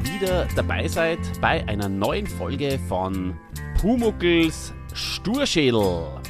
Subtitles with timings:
[0.00, 3.36] Wieder dabei seid bei einer neuen Folge von
[3.80, 6.20] Pumuckels Sturschädel.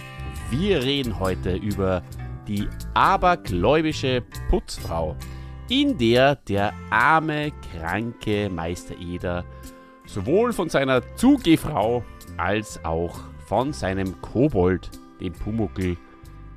[0.50, 2.02] Wir reden heute über
[2.48, 5.16] die abergläubische Putzfrau,
[5.68, 9.44] in der der arme, kranke Meister Eder
[10.06, 12.04] sowohl von seiner Zugehfrau
[12.36, 15.96] als auch von seinem Kobold, dem Pumuckel,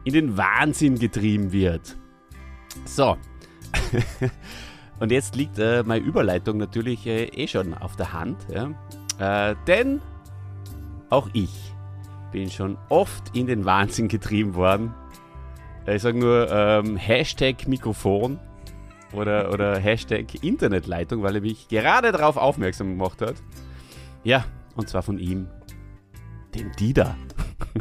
[0.03, 1.98] in den Wahnsinn getrieben wird.
[2.85, 3.17] So.
[4.99, 8.38] Und jetzt liegt äh, meine Überleitung natürlich äh, eh schon auf der Hand.
[8.49, 8.72] Ja?
[9.52, 10.02] Äh, denn
[11.09, 11.73] auch ich
[12.31, 14.94] bin schon oft in den Wahnsinn getrieben worden.
[15.88, 18.40] Ich sage nur ähm, Hashtag Mikrofon
[19.13, 23.35] oder, oder Hashtag Internetleitung, weil er mich gerade darauf aufmerksam gemacht hat.
[24.23, 25.48] Ja, und zwar von ihm,
[26.55, 27.16] dem Dieter.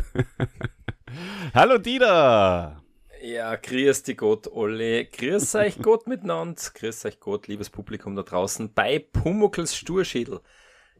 [1.55, 2.84] Hallo Dieter!
[3.25, 5.08] Ja, grüß dich Gott, Olli.
[5.11, 6.61] Grüß euch Gott miteinander.
[6.75, 10.41] Grüß euch Gott, liebes Publikum da draußen, bei Pumuckls Sturschädel.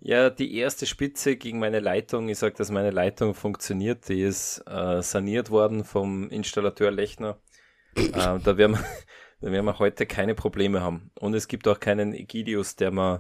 [0.01, 2.31] Ja, die erste Spitze gegen meine Leitung.
[2.31, 4.09] Ich sage, dass meine Leitung funktioniert.
[4.09, 7.39] Die ist äh, saniert worden vom Installateur Lechner.
[7.95, 8.85] Äh, da, werden wir,
[9.43, 11.11] da werden wir heute keine Probleme haben.
[11.21, 13.17] Und es gibt auch keinen Egidius, der mal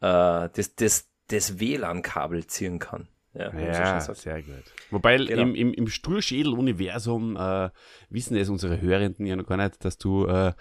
[0.00, 3.08] äh, das, das, das WLAN-Kabel ziehen kann.
[3.34, 4.64] Ja, ja sehr gut.
[4.90, 5.42] Wobei genau.
[5.42, 7.70] im, im, im Sturschädel-Universum äh,
[8.10, 10.52] wissen es unsere Hörenden ja noch gar nicht, dass du äh,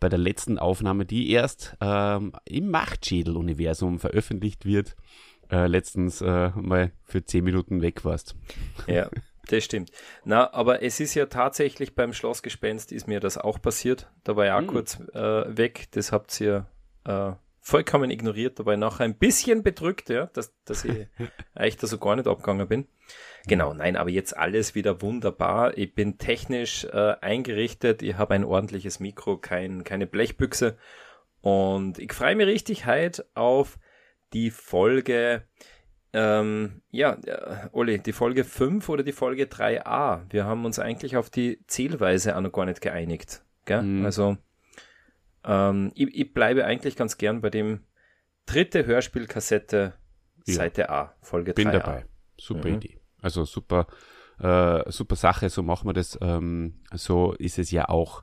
[0.00, 4.96] bei der letzten Aufnahme, die erst ähm, im Machtschädel-Universum veröffentlicht wird,
[5.50, 8.34] äh, letztens äh, mal für zehn Minuten weg warst.
[8.88, 9.08] Ja,
[9.46, 9.90] das stimmt.
[10.24, 14.10] Na, aber es ist ja tatsächlich beim Schlossgespenst ist mir das auch passiert.
[14.24, 14.66] Da war ich auch hm.
[14.66, 15.86] kurz äh, weg.
[15.92, 16.66] Das habt ihr
[17.04, 17.32] äh,
[17.66, 21.08] vollkommen ignoriert, dabei nachher ein bisschen bedrückt, ja, dass, dass ich
[21.54, 22.86] eigentlich da so gar nicht abgegangen bin.
[23.48, 25.76] Genau, nein, aber jetzt alles wieder wunderbar.
[25.76, 30.78] Ich bin technisch äh, eingerichtet, ich habe ein ordentliches Mikro, kein, keine Blechbüchse
[31.40, 33.80] und ich freue mich richtig heute auf
[34.32, 35.42] die Folge,
[36.12, 40.20] ähm, ja, äh, Olli, die Folge 5 oder die Folge 3a.
[40.30, 43.42] Wir haben uns eigentlich auf die Zählweise auch noch gar nicht geeinigt.
[43.64, 43.82] Gell?
[43.82, 44.04] Mhm.
[44.04, 44.36] Also
[45.46, 47.84] ähm, ich, ich, bleibe eigentlich ganz gern bei dem
[48.46, 49.94] dritte Hörspielkassette
[50.46, 50.54] ja.
[50.54, 52.04] Seite A, Folge 3 Bin dabei.
[52.38, 52.74] Super mhm.
[52.76, 53.00] Idee.
[53.22, 53.86] Also super,
[54.38, 56.18] äh, super Sache, so machen wir das.
[56.20, 58.22] Ähm, so ist es ja auch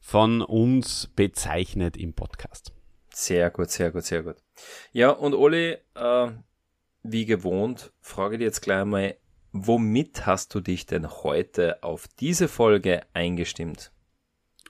[0.00, 2.72] von uns bezeichnet im Podcast.
[3.10, 4.36] Sehr gut, sehr gut, sehr gut.
[4.92, 6.28] Ja, und Oli, äh,
[7.02, 9.16] wie gewohnt, frage dir jetzt gleich mal,
[9.52, 13.92] womit hast du dich denn heute auf diese Folge eingestimmt?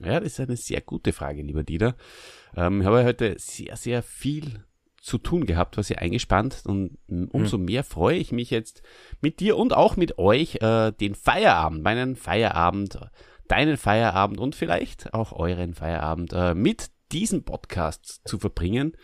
[0.01, 1.95] Ja, das ist eine sehr gute Frage, lieber Dieter.
[2.57, 4.65] Ähm, ich habe heute sehr, sehr viel
[5.03, 7.65] zu tun gehabt, was ihr eingespannt und umso mhm.
[7.65, 8.83] mehr freue ich mich jetzt
[9.21, 13.01] mit dir und auch mit euch äh, den Feierabend, meinen Feierabend,
[13.49, 18.97] deinen Feierabend und vielleicht auch euren Feierabend äh, mit diesem Podcast zu verbringen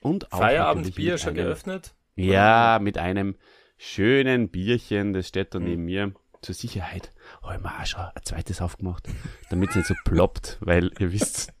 [0.00, 1.94] und auch Feierabendbier schon einem, geöffnet?
[2.16, 3.36] Ja, mit einem
[3.76, 5.64] schönen Bierchen, das steht da mhm.
[5.66, 9.08] neben mir zur Sicherheit habe ich mir auch schon ein zweites aufgemacht,
[9.50, 11.52] damit es nicht so ploppt, weil ihr wisst,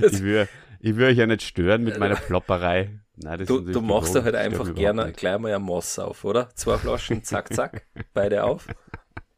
[0.00, 0.48] ich will,
[0.80, 3.00] ich will euch ja nicht stören mit meiner Plopperei.
[3.16, 5.18] Nein, du du machst da halt einfach gerne nicht.
[5.18, 6.50] gleich mal ein Moss auf, oder?
[6.54, 8.68] Zwei Flaschen, zack, zack, beide auf.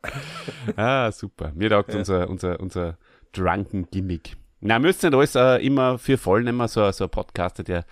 [0.77, 1.53] ah, super.
[1.55, 1.99] Mir taugt ja.
[1.99, 2.99] unser, unser, unser
[3.33, 4.37] Drunken Gimmick.
[4.61, 7.87] Na, müsst nicht alles äh, immer für voll nehmen, so, so ein Podcaster, der,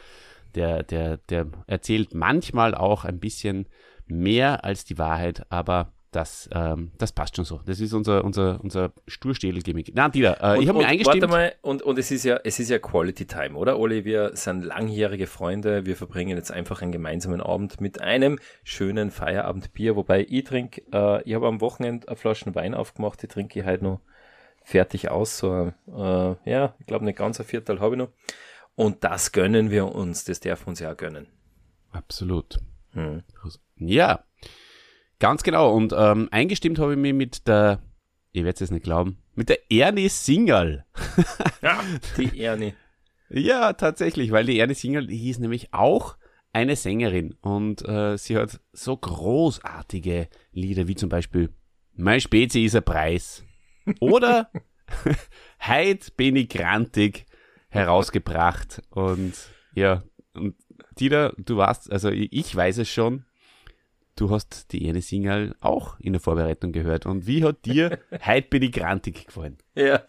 [0.55, 3.67] der, der, der erzählt manchmal auch ein bisschen
[4.07, 7.61] mehr als die Wahrheit, aber das, ähm, das passt schon so.
[7.67, 9.93] Das ist unser, unser, unser Sturstädel-Gimmick.
[9.95, 11.23] Na, Dieter, äh, und, ich habe mir eingestimmt.
[11.23, 13.79] Warte mal, und, und es ist ja, es ist ja Quality Time, oder?
[13.79, 15.85] Oli, wir sind langjährige Freunde.
[15.85, 19.97] Wir verbringen jetzt einfach einen gemeinsamen Abend mit einem schönen Feierabendbier.
[19.97, 23.23] Wobei ich trinke, äh, ich habe am Wochenende eine Flasche Wein aufgemacht.
[23.23, 24.01] Die trinke ich halt noch
[24.65, 25.39] fertig aus.
[25.39, 28.11] So, äh, ja, ich glaube, nicht ganz ein Viertel habe ich noch.
[28.75, 30.25] Und das gönnen wir uns.
[30.25, 31.27] Das darf uns ja gönnen.
[31.91, 32.61] Absolut.
[32.93, 33.23] Hm.
[33.77, 34.25] Ja,
[35.19, 35.75] Ganz genau.
[35.75, 37.83] Und ähm, eingestimmt habe ich mich mit der,
[38.33, 40.87] ihr werdet es nicht glauben, mit der Ernie Singal.
[41.63, 41.81] ja,
[42.17, 42.75] die Ernie.
[43.29, 46.17] ja, tatsächlich, weil die Ernie Singal, die hieß nämlich auch
[46.53, 51.51] eine Sängerin und äh, sie hat so großartige Lieder wie zum Beispiel
[51.95, 53.45] Mein Spezi ist ein Preis
[54.01, 54.51] oder
[55.61, 57.27] Heid bin ich grantig
[57.69, 59.35] herausgebracht und
[59.75, 60.03] ja,
[60.35, 60.57] und
[60.99, 63.25] Dieter, du warst, also ich weiß es schon,
[64.21, 67.07] du hast die eine Single auch in der Vorbereitung gehört.
[67.07, 69.59] Und wie hat dir heute bin ich grantig gefallen?
[69.75, 70.03] Ja,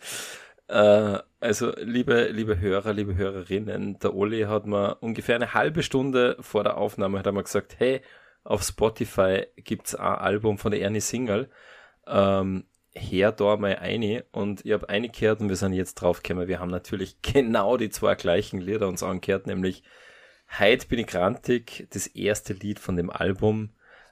[0.68, 6.38] äh, also liebe, liebe Hörer, liebe Hörerinnen, der Oli hat mir ungefähr eine halbe Stunde
[6.40, 8.02] vor der Aufnahme hat er mir gesagt, hey,
[8.44, 11.50] auf Spotify gibt's ein Album von der Ernie Single.
[12.08, 12.66] Ähm,
[12.96, 16.48] her da mal eine und ich habe eine gehört und wir sind jetzt draufgekommen.
[16.48, 19.84] Wir haben natürlich genau die zwei gleichen Lieder uns angehört, nämlich
[20.58, 23.70] Heute bin ich grantig, das erste Lied von dem Album.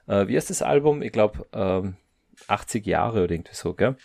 [0.08, 1.02] Äh, wie heißt das Album?
[1.02, 1.96] Ich glaube ähm,
[2.48, 3.96] 80 Jahre oder irgendwie so, gell?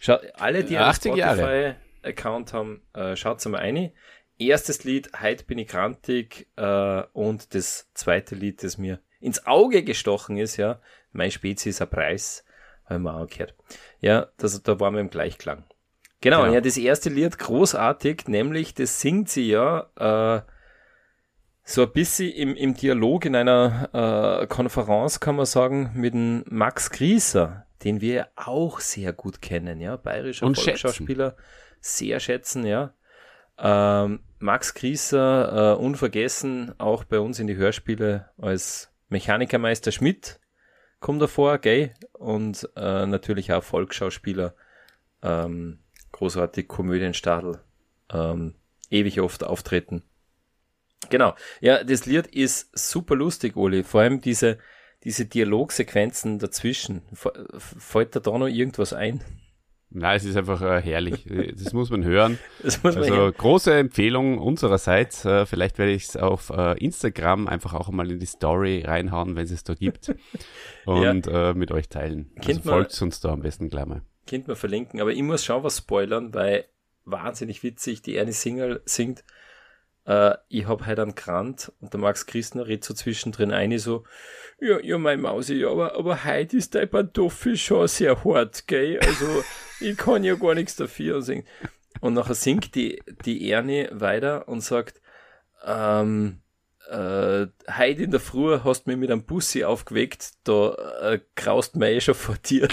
[0.00, 3.92] Schau, alle, die einen Spotify-Account haben, äh, schaut mal rein.
[4.38, 9.84] Erstes Lied, Heute bin ich grantig äh, und das zweite Lied, das mir ins Auge
[9.84, 10.80] gestochen ist, ja,
[11.12, 12.44] Mein Spezies ein Preis
[12.86, 13.54] haben wir auch gehört.
[14.00, 15.64] Ja, das, da waren wir im Gleichklang.
[16.20, 16.54] Genau, genau.
[16.54, 20.42] ja, das erste Lied großartig, nämlich das singt sie ja äh,
[21.64, 26.44] so ein bisschen im, im Dialog in einer äh, Konferenz, kann man sagen, mit dem
[26.48, 31.44] Max Grieser, den wir auch sehr gut kennen, ja, bayerischer Und Volksschauspieler, schätzen.
[31.80, 32.92] sehr schätzen, ja.
[33.56, 40.40] Ähm, Max Grieser, äh, unvergessen, auch bei uns in die Hörspiele als Mechanikermeister Schmidt
[41.00, 44.54] kommt davor, gay, und äh, natürlich auch Volksschauspieler,
[45.22, 45.80] ähm,
[46.12, 47.60] großartig Komödienstadel,
[48.10, 48.54] ähm,
[48.90, 50.02] ewig oft auftreten.
[51.10, 54.58] Genau, ja, das Lied ist super lustig, Oli, vor allem diese,
[55.04, 57.02] diese Dialogsequenzen dazwischen.
[57.58, 59.22] Fällt da da noch irgendwas ein?
[59.96, 61.24] Nein, es ist einfach äh, herrlich.
[61.56, 62.40] Das muss man hören.
[62.64, 63.32] Muss man also hören.
[63.32, 65.24] große Empfehlung unsererseits.
[65.24, 69.36] Äh, vielleicht werde ich es auf äh, Instagram einfach auch mal in die Story reinhauen,
[69.36, 70.12] wenn es es da gibt.
[70.84, 71.50] Und ja.
[71.50, 72.32] Äh, mit euch teilen.
[72.44, 74.02] Also folgt uns da am besten gleich mal.
[74.26, 76.64] Könnt man verlinken, aber ich muss schon was spoilern, weil
[77.04, 79.22] wahnsinnig witzig, die eine Single singt
[80.06, 84.04] äh, ich hab halt einen Grant und der Max Christner redet so zwischendrin eine so,
[84.60, 88.98] ja, ja, mein Mausi, ja, aber, aber heute ist dein Pantoffel schon sehr hart, gell?
[89.00, 89.44] Also,
[89.80, 91.16] ich kann ja gar nichts dafür.
[91.16, 91.44] Und,
[92.00, 95.00] und nachher singt die, die Ernie weiter und sagt,
[95.64, 96.40] ähm,
[96.88, 97.46] äh,
[97.78, 101.90] heute in der Früh hast du mich mit einem Bussi aufgeweckt, da äh, kraust mir
[101.90, 102.68] eh schon vor dir.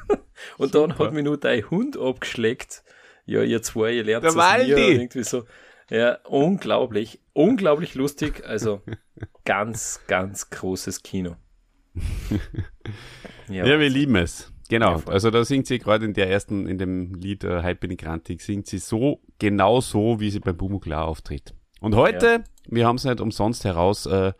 [0.58, 0.88] und Super.
[0.88, 2.84] dann hat mich nur dein Hund abgeschleckt.
[3.24, 5.44] Ja, ihr zwei, ihr lernt es irgendwie so.
[5.92, 8.42] Ja, unglaublich, unglaublich lustig.
[8.46, 8.80] Also
[9.44, 11.36] ganz, ganz großes Kino.
[13.48, 14.50] ja, ja wir lieben es.
[14.70, 17.90] Genau, also da singt sie gerade in der ersten, in dem Lied äh, Hype bin
[17.90, 21.52] ich grantig, singt sie so, genau so, wie sie beim Bumuklar auftritt.
[21.80, 22.42] Und heute, ja.
[22.68, 24.32] wir haben es nicht umsonst heraus äh,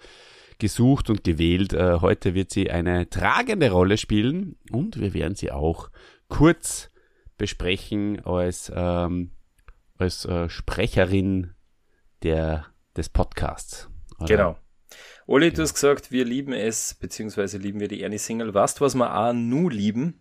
[0.59, 5.53] gesucht und gewählt, äh, heute wird sie eine tragende Rolle spielen und wir werden sie
[5.53, 5.91] auch
[6.29, 6.89] kurz
[7.37, 9.33] besprechen als ähm,
[10.03, 11.55] als äh, Sprecherin
[12.23, 12.67] der,
[12.97, 13.89] des Podcasts.
[14.19, 14.27] Oder?
[14.27, 14.59] Genau.
[15.27, 18.53] Oli, du hast gesagt, wir lieben es, beziehungsweise lieben wir die Ernie Single.
[18.53, 20.21] Weißt du, was wir auch nur lieben?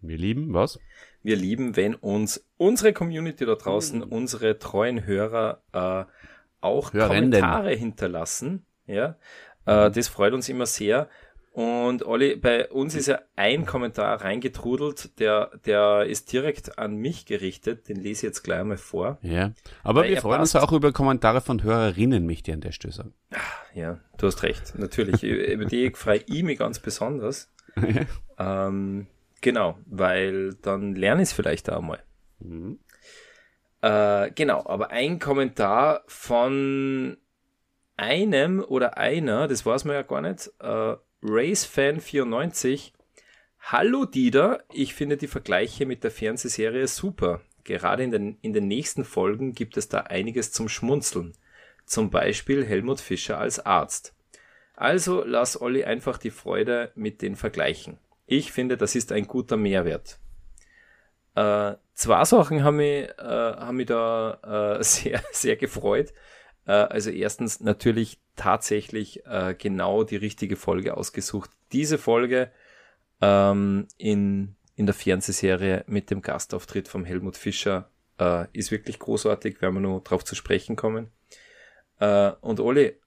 [0.00, 0.78] Wir lieben was?
[1.22, 4.04] Wir lieben, wenn uns unsere Community da draußen, mhm.
[4.12, 6.04] unsere treuen Hörer äh,
[6.60, 7.40] auch Hörenden.
[7.40, 8.66] Kommentare hinterlassen.
[8.86, 9.16] Ja,
[9.64, 11.08] äh, das freut uns immer sehr.
[11.56, 17.24] Und Olli, bei uns ist ja ein Kommentar reingetrudelt, der, der ist direkt an mich
[17.24, 17.88] gerichtet.
[17.88, 19.16] Den lese ich jetzt gleich mal vor.
[19.22, 22.92] Ja, aber wir freuen uns auch über Kommentare von Hörerinnen, mich die an der Stelle
[22.92, 23.14] sagen.
[23.72, 24.74] Ja, du hast recht.
[24.76, 27.50] Natürlich, über die freue ich mich ganz besonders.
[28.38, 29.06] ähm,
[29.40, 32.02] genau, weil dann lerne ich es vielleicht auch mal.
[32.38, 32.80] Mhm.
[33.80, 37.16] Äh, genau, aber ein Kommentar von
[37.96, 42.92] einem oder einer, das weiß man ja gar nicht, äh, RaceFan94.
[43.60, 47.40] Hallo Dieter, ich finde die Vergleiche mit der Fernsehserie super.
[47.64, 51.32] Gerade in den, in den nächsten Folgen gibt es da einiges zum Schmunzeln.
[51.84, 54.14] Zum Beispiel Helmut Fischer als Arzt.
[54.74, 57.98] Also lass Olli einfach die Freude mit den Vergleichen.
[58.26, 60.18] Ich finde, das ist ein guter Mehrwert.
[61.34, 66.12] Äh, zwei Sachen haben mich, äh, haben mich da äh, sehr, sehr gefreut.
[66.66, 71.50] Äh, also erstens natürlich tatsächlich äh, genau die richtige Folge ausgesucht.
[71.72, 72.50] Diese Folge
[73.20, 79.62] ähm, in, in der Fernsehserie mit dem Gastauftritt vom Helmut Fischer äh, ist wirklich großartig,
[79.62, 81.10] werden wir nur darauf zu sprechen kommen.
[81.98, 83.00] Und Oli,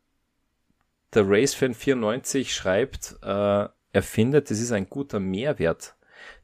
[1.14, 5.96] der RaceFan 94 schreibt, er findet, das ist ein guter Mehrwert.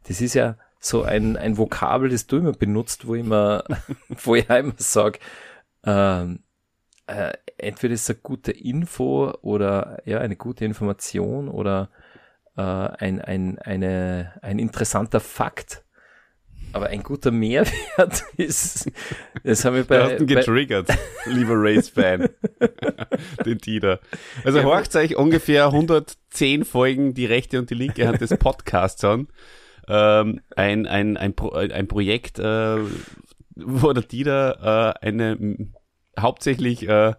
[0.07, 3.63] Das ist ja so ein, ein Vokabel, das du immer benutzt, wo ich immer,
[4.09, 5.17] wo ich immer sage,
[5.83, 6.43] ähm,
[7.07, 11.89] äh, entweder ist es eine gute Info oder ja, eine gute Information oder
[12.57, 15.83] äh, ein, ein, eine, ein interessanter Fakt.
[16.73, 18.91] Aber ein guter Mehrwert ist,
[19.43, 19.97] das haben wir bei.
[19.97, 20.89] Du hast ihn getriggert,
[21.25, 22.27] lieber Race-Fan.
[23.45, 24.01] Den Dieter.
[24.43, 29.03] Also ja, horcht euch ungefähr 110 Folgen die rechte und die linke Hand des Podcasts
[29.05, 29.29] an.
[29.87, 32.77] Ähm, ein, ein, ein, Pro, ein Projekt, äh,
[33.55, 35.37] wo der Dieter äh, eine
[36.19, 37.13] hauptsächlich äh,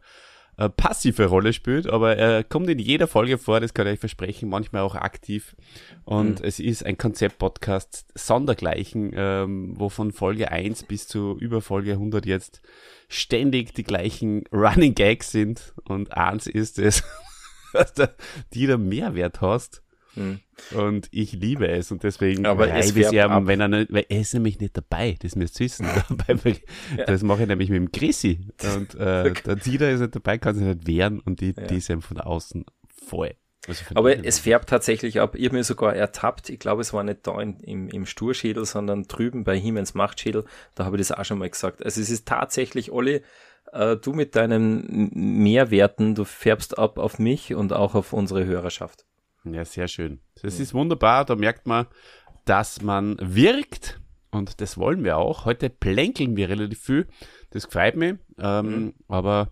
[0.76, 4.49] passive Rolle spielt, aber er kommt in jeder Folge vor, das kann ich euch versprechen,
[4.49, 5.55] manchmal auch aktiv.
[6.05, 6.47] Und mhm.
[6.47, 12.25] es ist ein Konzept-Podcast sondergleichen, ähm, wo von Folge 1 bis zu über Folge 100
[12.25, 12.62] jetzt
[13.09, 15.75] ständig die gleichen Running Gags sind.
[15.85, 17.05] Und eins ist es,
[17.75, 18.15] dass du
[18.55, 19.83] dir Mehrwert hast
[20.16, 20.40] Mhm.
[20.75, 24.20] Und ich liebe es und deswegen aber es es ja, wenn er nicht, weil er
[24.20, 25.87] ist nämlich nicht dabei, das müsst ihr wissen.
[27.06, 28.40] das mache ich nämlich mit dem Chrissy.
[28.75, 31.66] Und äh, der Dieter ist nicht dabei, kann sich nicht wehren und die, ja.
[31.66, 32.64] die sind von außen
[33.06, 33.35] voll.
[33.68, 35.35] Also aber es färbt tatsächlich ab.
[35.35, 38.64] Ich habe mir sogar ertappt, ich glaube, es war nicht da in, im, im Sturschädel,
[38.64, 40.44] sondern drüben bei Hiemens Machtschädel.
[40.75, 41.85] Da habe ich das auch schon mal gesagt.
[41.85, 43.23] Also es ist tatsächlich, Olli,
[43.73, 49.04] äh, du mit deinen Mehrwerten, du färbst ab auf mich und auch auf unsere Hörerschaft.
[49.53, 50.21] Ja, sehr schön.
[50.43, 51.25] Das ist wunderbar.
[51.25, 51.87] Da merkt man,
[52.45, 54.00] dass man wirkt.
[54.31, 55.45] Und das wollen wir auch.
[55.45, 57.07] Heute plänkeln wir relativ viel.
[57.50, 58.19] Das gefällt mir.
[58.38, 58.95] Ähm, mhm.
[59.09, 59.50] Aber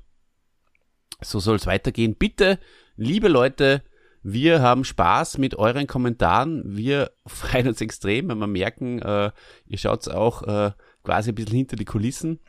[1.21, 2.17] so soll es weitergehen.
[2.17, 2.59] Bitte,
[2.97, 3.83] liebe Leute,
[4.23, 6.63] wir haben Spaß mit euren Kommentaren.
[6.77, 9.31] Wir freuen uns extrem, wenn wir merken, äh,
[9.67, 10.73] ihr schaut auch äh,
[11.03, 12.41] quasi ein bisschen hinter die Kulissen.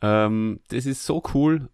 [0.00, 1.70] Ähm, das ist so cool.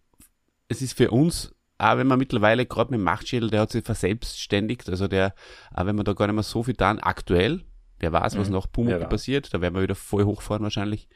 [0.68, 4.88] Es ist für uns auch wenn man mittlerweile gerade mit Machtschädel, der hat sich verselbstständigt,
[4.88, 5.34] also der,
[5.72, 7.62] auch wenn man da gar nicht mehr so viel dann aktuell,
[7.98, 8.54] wer weiß, was mhm.
[8.54, 11.08] nach Pumuckl passiert, da werden wir wieder voll hochfahren wahrscheinlich,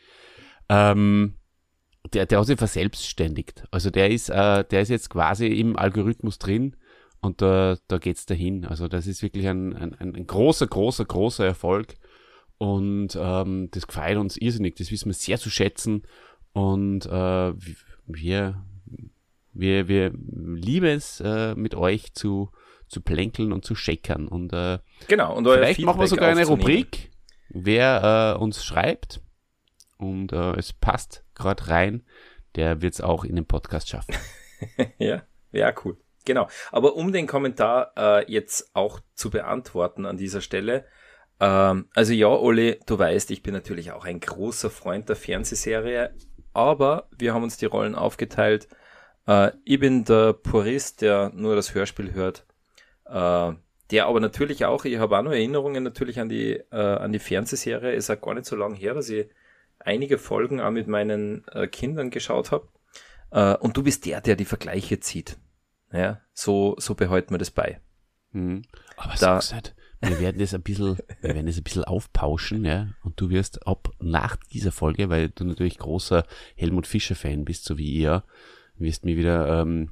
[0.69, 1.35] ähm,
[2.13, 3.65] der, der hat sich verselbstständigt.
[3.71, 6.77] Also der ist, äh, der ist jetzt quasi im Algorithmus drin
[7.21, 8.65] und da, da geht's dahin.
[8.65, 11.97] Also das ist wirklich ein, ein, ein großer, großer, großer Erfolg
[12.59, 14.77] und ähm, das gefällt uns irrsinnig.
[14.77, 16.03] Das wissen wir sehr zu schätzen
[16.53, 17.53] und äh,
[18.07, 18.65] wir,
[19.55, 22.51] wir, wir lieben es, äh, mit euch zu,
[22.89, 24.29] zu plänkeln und zu scheckern.
[24.29, 27.11] Und, äh, genau, und vielleicht machen wir sogar eine Rubrik,
[27.49, 29.21] wer äh, uns schreibt
[29.97, 32.05] und äh, es passt gerade rein,
[32.57, 34.15] der wird es auch in den Podcast schaffen.
[34.99, 35.97] ja, ja, cool.
[36.25, 36.49] Genau.
[36.73, 40.87] Aber um den Kommentar äh, jetzt auch zu beantworten an dieser Stelle,
[41.41, 46.15] ähm, also ja, Ole, du weißt, ich bin natürlich auch ein großer Freund der Fernsehserie,
[46.53, 48.69] aber wir haben uns die Rollen aufgeteilt.
[49.27, 52.47] Äh, ich bin der Purist, der nur das Hörspiel hört.
[53.07, 53.53] Äh,
[53.91, 57.19] der aber natürlich auch, ich habe auch noch Erinnerungen natürlich an die, äh, an die
[57.19, 57.95] Fernsehserie.
[57.95, 59.29] Es ist auch gar nicht so lange her, dass ich
[59.79, 62.69] einige Folgen auch mit meinen äh, Kindern geschaut habe.
[63.31, 65.37] Äh, und du bist der, der die Vergleiche zieht.
[65.93, 67.81] Ja, so, so behalten wir das bei.
[68.33, 68.63] Mhm.
[68.97, 72.89] Aber da, halt, wir werden das ein bisschen, wir werden das ein bisschen aufpauschen, ja.
[73.03, 76.27] Und du wirst ab nach dieser Folge, weil du natürlich großer
[76.57, 78.25] Helmut Fischer Fan bist, so wie ihr,
[78.77, 79.91] wirst mir wieder, ähm,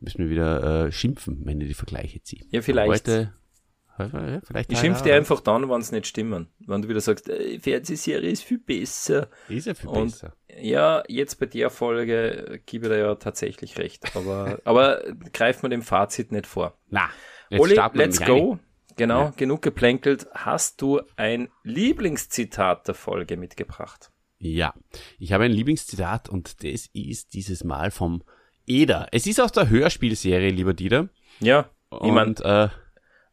[0.00, 2.44] wirst mir wieder äh, schimpfen, wenn ich die Vergleiche ziehe.
[2.50, 3.06] Ja, vielleicht.
[3.06, 3.32] Heute,
[3.98, 6.48] ja, vielleicht ich schimpfe dir einfach dann, wenn es nicht stimmen.
[6.60, 9.28] Wenn du wieder sagst, äh, Fernsehserie ist viel besser.
[9.48, 10.34] Ist ja viel Und, besser.
[10.60, 14.16] Ja, jetzt bei der Folge gebe ich dir ja tatsächlich recht.
[14.16, 16.78] Aber, aber greift man dem Fazit nicht vor.
[16.88, 17.10] Na,
[17.50, 18.52] Oli, let's go.
[18.52, 18.60] Ein.
[18.96, 19.32] Genau, ja.
[19.36, 20.26] genug geplänkelt.
[20.34, 24.10] Hast du ein Lieblingszitat der Folge mitgebracht?
[24.40, 24.74] Ja,
[25.18, 28.22] ich habe ein Lieblingszitat und das ist dieses Mal vom
[28.66, 29.08] Eder.
[29.12, 31.10] Es ist aus der Hörspielserie, lieber Dieter.
[31.40, 32.70] Ja, und, mein, äh,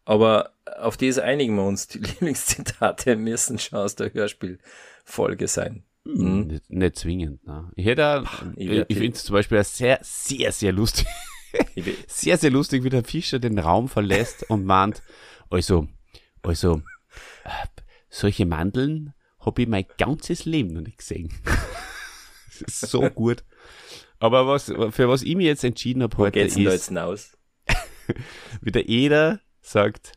[0.03, 1.87] aber auf diese einigen wir uns.
[1.87, 5.83] Die Lieblingszitate müssen schon aus der Hörspielfolge sein.
[6.03, 6.47] Mhm.
[6.47, 7.45] Nicht, nicht, zwingend.
[7.47, 7.71] Ne?
[7.75, 8.25] Ich hätte,
[8.57, 11.07] ich, ich finde es zum Beispiel sehr, sehr, sehr lustig.
[12.07, 15.01] sehr, sehr lustig, wie der Fischer den Raum verlässt und mahnt,
[15.49, 15.87] also,
[16.43, 16.81] also,
[17.45, 17.49] äh,
[18.09, 19.13] solche Mandeln
[19.47, 21.33] habe ich mein ganzes Leben noch nicht gesehen.
[22.59, 23.43] ist so gut.
[24.19, 27.37] Aber was, für was ich mich jetzt entschieden habe heute ist, da jetzt aus?
[28.61, 30.13] wie der Eder sagt,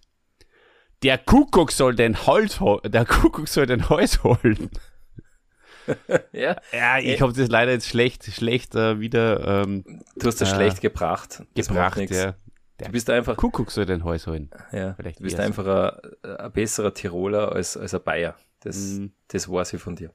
[1.03, 4.71] der Kuckuck soll den Hals, der Kuckuck soll den Hals holen.
[6.33, 6.57] ja.
[6.73, 9.63] ja, ich habe das leider jetzt schlecht, schlecht äh, wieder.
[9.65, 11.43] Ähm, du hast das äh, schlecht gebracht.
[11.55, 12.35] Das gebracht, ja.
[12.79, 13.37] du bist einfach.
[13.37, 14.51] Kuckuck soll den Hals holen.
[14.73, 15.67] Ja, Vielleicht du bist einfach
[16.23, 18.37] ein, ein, besserer Tiroler als, als ein Bayer.
[18.61, 19.13] Das, mhm.
[19.29, 20.13] das weiß ich von dir.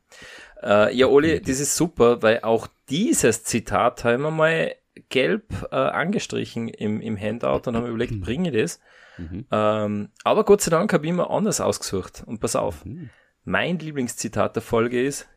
[0.61, 4.75] Äh, ja, Oli, das ist super, weil auch dieses Zitat haben wir mal
[5.09, 8.21] gelb äh, angestrichen im, im Handout und haben überlegt, mhm.
[8.21, 8.79] bringe ich das?
[9.17, 9.45] Mhm.
[9.51, 12.23] Ähm, aber Gott sei Dank habe ich immer anders ausgesucht.
[12.25, 13.09] Und pass auf, mhm.
[13.43, 15.27] mein Lieblingszitat der Folge ist,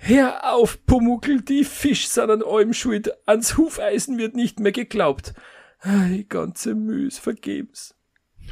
[0.00, 5.34] Hör auf, Pumuckel, die Fisch sind an eurem Schuld, ans Hufeisen wird nicht mehr geglaubt.
[5.84, 7.96] Die ganze Mühe ist vergebens.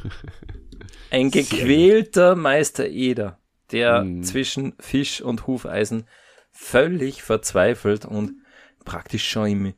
[1.11, 3.39] Ein gequälter Meister Eder,
[3.71, 4.23] der mhm.
[4.23, 6.07] zwischen Fisch und Hufeisen
[6.51, 8.33] völlig verzweifelt und
[8.83, 9.73] praktisch schon im,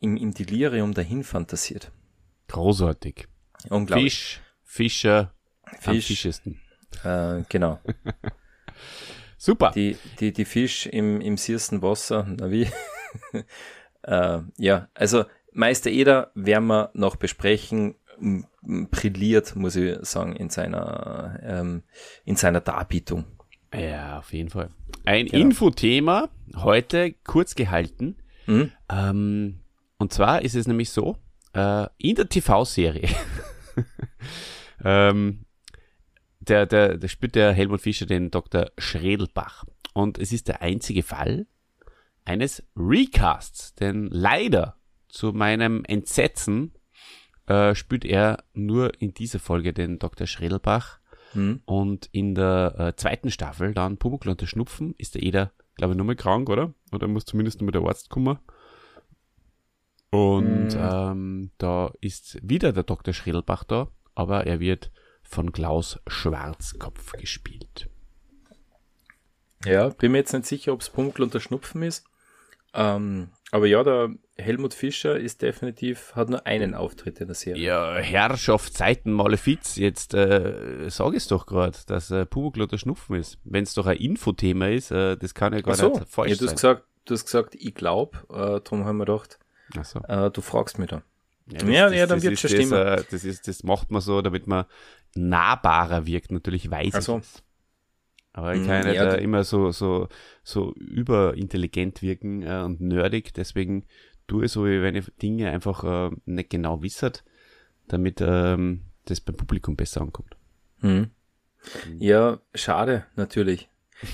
[0.00, 1.92] im, im Delirium dahin fantasiert.
[2.48, 3.26] Großartig.
[3.68, 4.14] Unglaublich.
[4.14, 5.34] Fisch, Fischer,
[5.80, 6.60] Fisch, am fischesten.
[7.02, 7.80] Äh, genau.
[9.36, 9.72] Super.
[9.74, 12.68] Die, die, die Fisch im, im siersten Wasser, na wie?
[14.06, 17.94] Äh, ja, also Meister Eder werden wir noch besprechen.
[18.62, 21.82] Brilliert, muss ich sagen, in seiner, ähm,
[22.24, 23.24] in seiner Darbietung.
[23.72, 24.68] Ja, auf jeden Fall.
[25.04, 25.46] Ein genau.
[25.46, 28.16] Infothema, heute kurz gehalten.
[28.46, 28.70] Mhm.
[28.90, 29.60] Ähm,
[29.98, 31.16] und zwar ist es nämlich so,
[31.54, 33.08] äh, in der TV-Serie,
[34.84, 35.44] ähm,
[36.40, 38.70] der, der, der spielt der Helmut Fischer den Dr.
[38.78, 39.64] Schredelbach.
[39.94, 41.46] Und es ist der einzige Fall
[42.24, 44.76] eines Recasts, denn leider
[45.08, 46.72] zu meinem Entsetzen
[47.46, 50.26] äh, spielt er nur in dieser Folge den Dr.
[50.26, 50.98] Schredelbach.
[51.34, 51.60] Mhm.
[51.64, 55.92] Und in der äh, zweiten Staffel, dann Pumuckl und der Schnupfen, ist der Eder, glaube
[55.92, 56.72] ich, nur mal krank, oder?
[56.92, 58.38] Oder muss zumindest nur mit der Arzt kommen.
[60.10, 60.80] Und mhm.
[60.80, 63.12] ähm, da ist wieder der Dr.
[63.12, 67.88] Schredelbach da, aber er wird von Klaus Schwarzkopf gespielt.
[69.64, 72.04] Ja, bin mir jetzt nicht sicher, ob es Pumuckl und der Schnupfen ist.
[72.74, 77.62] Ähm, aber ja, der Helmut Fischer ist definitiv, hat nur einen Auftritt in der Serie.
[77.62, 83.14] Ja, Herrschaft Zeiten Malefiz, jetzt äh, sag es doch gerade, dass äh, Pumuckl der Schnupfen
[83.14, 83.38] ist.
[83.44, 85.90] Wenn es doch ein Infothema ist, äh, das kann ja gar so.
[85.90, 86.56] nicht falsch ja, du hast sein.
[86.56, 89.38] Gesagt, du hast gesagt, ich glaube, äh, darum haben wir gedacht,
[89.84, 90.00] so.
[90.00, 91.04] äh, du fragst mich da.
[91.46, 92.70] Ja, das, ja, das, ja, dann wird schon stimmen.
[92.72, 94.64] Das, äh, das, ist, das macht man so, damit man
[95.14, 97.20] nahbarer wirkt, natürlich weiß ich so.
[98.34, 100.08] Aber ich kann ja, nicht äh, immer so, so,
[100.42, 103.84] so überintelligent wirken äh, und nerdig, deswegen
[104.26, 107.22] tue ich so, wenn ich Dinge einfach äh, nicht genau wisset,
[107.86, 110.36] damit ähm, das beim Publikum besser ankommt.
[110.80, 111.10] Hm.
[111.98, 113.68] Ja, schade, natürlich.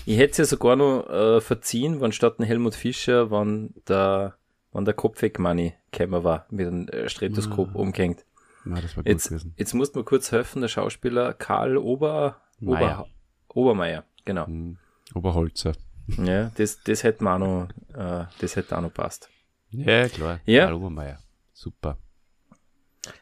[0.04, 4.34] Ich hätte es ja sogar noch äh, verziehen, wenn statt ein Helmut Fischer, wann der,
[4.72, 7.78] wann der Kopfweg-Money gekommen war, mit einem äh, Stethoskop ah.
[7.78, 8.26] umgehängt.
[8.66, 9.54] Na, das war gut jetzt, gewesen.
[9.56, 13.08] jetzt musst du mir kurz helfen, der Schauspieler Karl Ober, Ober,
[13.48, 14.04] Obermeier.
[14.24, 14.46] Genau.
[14.46, 14.78] Mhm.
[15.14, 15.72] Oberholzer.
[16.18, 19.28] Ja, das, das hätte man auch noch, äh, das hätte auch noch passt.
[19.70, 20.40] Ja, klar.
[20.44, 20.64] Ja.
[20.64, 21.18] Karl Obermeier.
[21.52, 21.98] Super.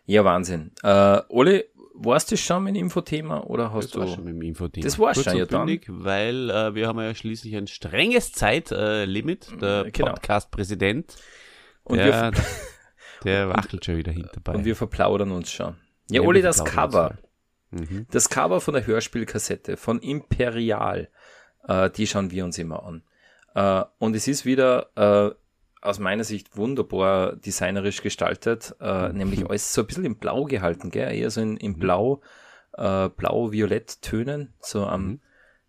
[0.07, 0.73] Ja, Wahnsinn.
[0.83, 4.01] Äh, Oli, warst du schon mit dem Infothema oder hast das du?
[4.01, 4.85] War schon mit dem Infothema.
[4.85, 5.69] Das war schon, ja dann.
[5.89, 10.13] Weil äh, wir haben ja schließlich ein strenges Zeitlimit, äh, der genau.
[10.13, 11.17] Podcast-Präsident.
[11.85, 12.43] Und der, wir
[13.25, 14.55] der wackelt schon wieder hinterbei.
[14.55, 15.77] Und wir verplaudern uns schon.
[16.11, 17.19] Ja, ja Oli, das Cover.
[17.71, 18.07] Mhm.
[18.11, 21.09] Das Cover von der Hörspielkassette von Imperial,
[21.67, 23.03] äh, die schauen wir uns immer an.
[23.55, 25.35] Äh, und es ist wieder äh,
[25.81, 29.19] aus meiner Sicht wunderbar designerisch gestaltet, äh, mhm.
[29.19, 31.15] nämlich alles so ein bisschen in Blau gehalten, gell?
[31.15, 31.79] eher so in, in mhm.
[31.79, 32.21] Blau,
[32.73, 35.21] äh, Blau-Violett-Tönen, so am, mhm.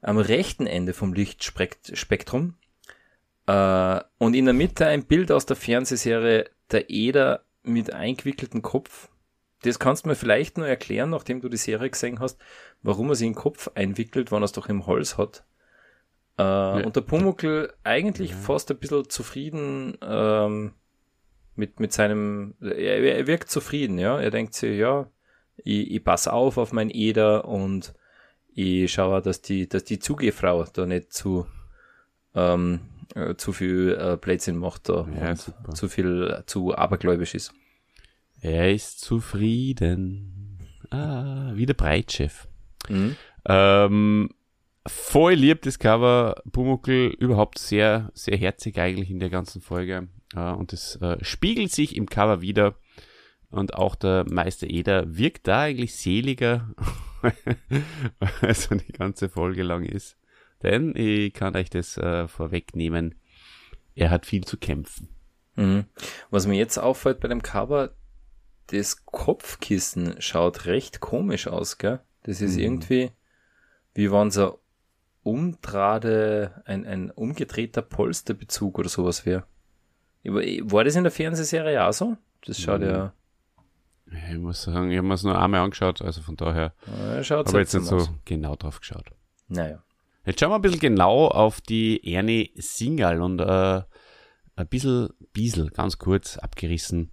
[0.02, 2.56] am rechten Ende vom Lichtspektrum.
[3.48, 9.10] Äh, und in der Mitte ein Bild aus der Fernsehserie Der Eder mit eingewickeltem Kopf
[9.62, 12.40] das kannst du mir vielleicht nur erklären, nachdem du die Serie gesehen hast,
[12.82, 15.44] warum er sich in den Kopf einwickelt, wenn er es doch im Holz hat.
[16.38, 16.86] Äh, ja.
[16.86, 18.38] Und der Pumuckl eigentlich ja.
[18.38, 20.74] fast ein bisschen zufrieden ähm,
[21.56, 24.20] mit, mit seinem, er, er, wirkt zufrieden, ja.
[24.20, 25.08] Er denkt sich, ja,
[25.58, 27.94] ich, ich passe auf auf mein Eder und
[28.54, 31.46] ich schaue, dass die, dass die Zugefrau da nicht zu,
[32.34, 32.80] ähm,
[33.16, 37.54] äh, zu viel äh, Blödsinn macht da ja, zu viel zu abergläubisch ist.
[38.42, 40.60] Er ist zufrieden.
[40.90, 42.48] Ah, wie der Breitchef.
[42.88, 43.16] Mhm.
[43.46, 44.30] Ähm,
[44.88, 46.42] voll lieb das Cover.
[46.52, 50.08] Pumuckl überhaupt sehr, sehr herzig eigentlich in der ganzen Folge.
[50.36, 52.76] Äh, und es äh, spiegelt sich im Cover wieder.
[53.52, 56.70] Und auch der Meister Eder wirkt da eigentlich seliger,
[58.42, 60.18] als er die ganze Folge lang ist.
[60.62, 63.16] Denn ich kann euch das äh, vorwegnehmen.
[63.96, 65.10] Er hat viel zu kämpfen.
[65.56, 65.86] Mhm.
[66.30, 67.92] Was mir jetzt auffällt bei dem Cover,
[68.72, 72.00] das Kopfkissen schaut recht komisch aus, gell?
[72.24, 72.64] Das ist mhm.
[72.64, 73.12] irgendwie,
[73.94, 74.60] wie wenn so
[75.24, 79.44] umtrade, ein, ein umgedrehter Polsterbezug oder sowas wäre.
[80.24, 82.18] War das in der Fernsehserie auch so?
[82.46, 82.88] Das schaut mhm.
[82.88, 83.14] ja.
[84.32, 87.60] Ich muss sagen, ich habe mir es nur einmal angeschaut, also von daher ja, habe
[87.60, 88.12] jetzt nicht so aus.
[88.26, 89.12] genau drauf geschaut.
[89.48, 89.84] Naja.
[90.26, 93.82] Jetzt schauen wir ein bisschen genau auf die Ernie Singal und äh,
[94.56, 97.12] ein bisschen Biesel, ganz kurz abgerissen,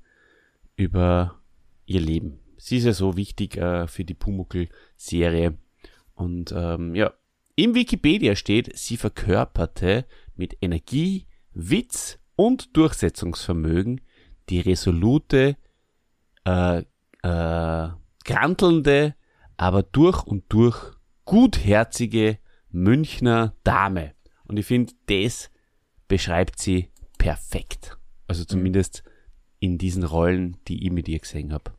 [0.77, 1.39] über
[1.87, 2.41] ihr Leben.
[2.59, 5.57] Sie ist ja so wichtig äh, für die Pumuckl-Serie.
[6.15, 7.13] Und ähm, ja,
[7.55, 14.01] im Wikipedia steht, sie verkörperte mit Energie, Witz und Durchsetzungsvermögen
[14.49, 15.57] die resolute,
[16.45, 16.79] äh,
[17.23, 17.89] äh,
[18.25, 19.15] grantelnde,
[19.57, 20.93] aber durch und durch
[21.25, 22.39] gutherzige
[22.71, 24.15] Münchner Dame.
[24.45, 25.51] Und ich finde, das
[26.09, 27.97] beschreibt sie perfekt.
[28.29, 29.03] Also zumindest
[29.67, 31.73] in diesen Rollen, die ich mit ihr gesehen habe.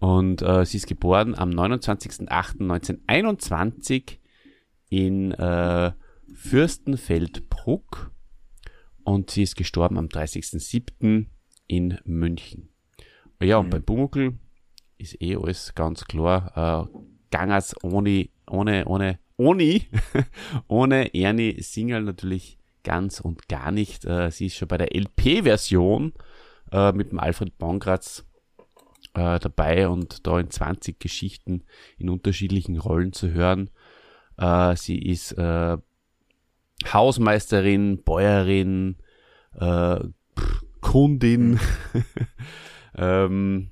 [0.00, 4.16] Und äh, sie ist geboren am 29.08.1921
[4.88, 5.92] in äh,
[6.34, 8.10] Fürstenfeldbruck.
[9.04, 11.26] und sie ist gestorben am 30.07.
[11.66, 12.70] in München.
[13.42, 13.70] Ja, und mhm.
[13.70, 14.38] beim Pumuckl
[14.96, 16.56] ist eh alles ganz klar.
[16.56, 16.86] Äh,
[17.30, 19.82] Gangers ohne, ohne, ohne, ohne,
[20.68, 24.06] ohne Ernie Single natürlich ganz und gar nicht.
[24.06, 26.14] Äh, sie ist schon bei der LP-Version
[26.72, 28.24] äh, mit dem Alfred Bongratz
[29.14, 31.64] äh, dabei und da in 20 Geschichten
[31.98, 33.70] in unterschiedlichen Rollen zu hören.
[34.36, 35.76] Äh, sie ist äh,
[36.92, 38.96] Hausmeisterin, Bäuerin,
[39.54, 39.98] äh,
[40.80, 41.58] Kundin
[42.94, 43.70] ähm,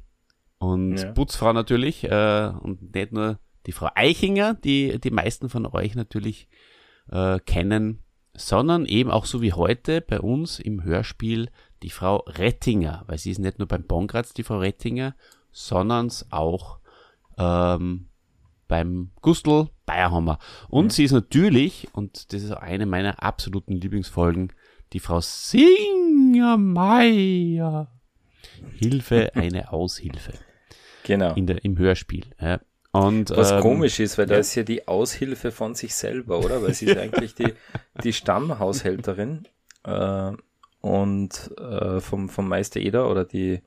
[0.59, 1.13] und ja.
[1.13, 6.49] Putzfrau natürlich äh, und nicht nur die Frau Eichinger, die die meisten von euch natürlich
[7.47, 8.03] kennen,
[8.35, 11.51] sondern eben auch so wie heute bei uns im Hörspiel
[11.83, 15.15] die Frau Rettinger, weil sie ist nicht nur beim Bongratz die Frau Rettinger,
[15.53, 16.79] sondern auch
[17.39, 18.09] ähm,
[18.69, 20.39] beim Gustl Bayerhammer.
[20.69, 20.91] Und mhm.
[20.91, 24.53] sie ist natürlich, und das ist eine meiner absoluten Lieblingsfolgen,
[24.93, 25.62] die Frau Singermeier.
[28.75, 30.33] Hilfe, eine Aushilfe.
[31.05, 31.35] Genau.
[31.35, 32.25] In der, Im Hörspiel.
[32.41, 32.61] Ja.
[32.93, 34.35] Und, Was ähm, komisch ist, weil ja.
[34.35, 36.62] da ist ja die Aushilfe von sich selber, oder?
[36.62, 37.53] Weil sie ist eigentlich die,
[38.03, 39.47] die Stammhaushälterin
[39.85, 40.33] äh,
[40.87, 43.62] und äh, vom, vom Meister Eder oder die,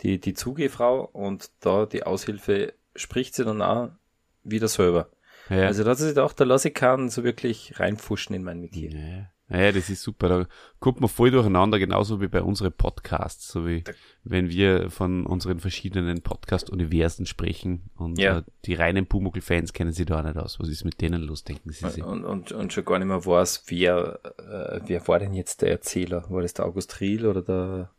[0.00, 3.90] die, die Zugehfrau und da die Aushilfe spricht sie dann auch
[4.42, 5.10] wieder selber.
[5.50, 5.66] Ja.
[5.66, 8.90] Also da hat sie gedacht, da lasse ich keinen so wirklich reinfuschen in mein Metier.
[8.90, 9.31] Ja.
[9.52, 10.28] Ja, das ist super.
[10.28, 10.46] Da
[10.80, 13.84] kommt man voll durcheinander, genauso wie bei unseren Podcasts, so wie
[14.24, 18.38] wenn wir von unseren verschiedenen Podcast-Universen sprechen und ja.
[18.38, 20.58] äh, die reinen Pumuckl-Fans kennen sie da auch nicht aus.
[20.58, 22.02] Was ist mit denen los, denken sie sich?
[22.02, 25.70] Und, und, und schon gar nicht mehr weiß, wer, äh, wer war denn jetzt der
[25.70, 26.24] Erzähler?
[26.30, 27.90] War das der August Riel oder der,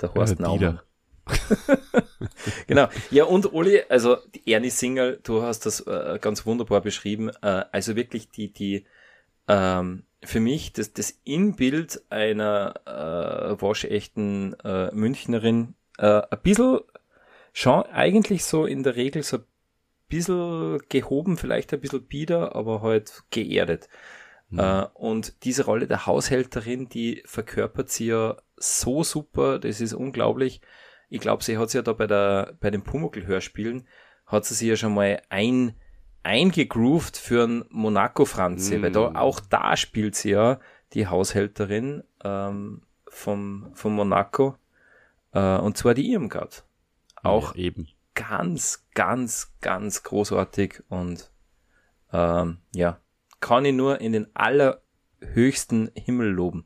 [0.00, 0.80] der Horst äh, Naumann?
[2.66, 2.88] genau.
[3.10, 7.30] Ja, und Uli, also die Ernie Single, du hast das äh, ganz wunderbar beschrieben.
[7.40, 8.84] Äh, also wirklich die, die,
[9.46, 16.80] ähm, für mich das, das Inbild einer äh, waschechten äh, Münchnerin äh, ein bisschen
[17.52, 19.44] schon eigentlich so in der Regel so ein
[20.08, 23.88] bisschen gehoben, vielleicht ein bisschen bieder, aber halt geerdet.
[24.50, 24.58] Mhm.
[24.58, 30.60] Äh, und diese Rolle der Haushälterin, die verkörpert sie ja so super, das ist unglaublich.
[31.10, 33.86] Ich glaube, sie hat sie ja da bei der bei den Pumuckl-Hörspielen,
[34.26, 35.74] hat sie sich ja schon mal ein
[36.22, 38.82] eingegroovt für ein Monaco Franzi, mm.
[38.82, 40.60] weil da auch da spielt sie ja
[40.92, 44.56] die Haushälterin ähm, vom, vom Monaco
[45.32, 46.64] äh, und zwar die Irmgard.
[47.22, 47.88] Auch ja, eben.
[48.14, 51.30] ganz, ganz, ganz großartig und
[52.12, 53.00] ähm, ja,
[53.40, 56.64] kann ich nur in den allerhöchsten Himmel loben.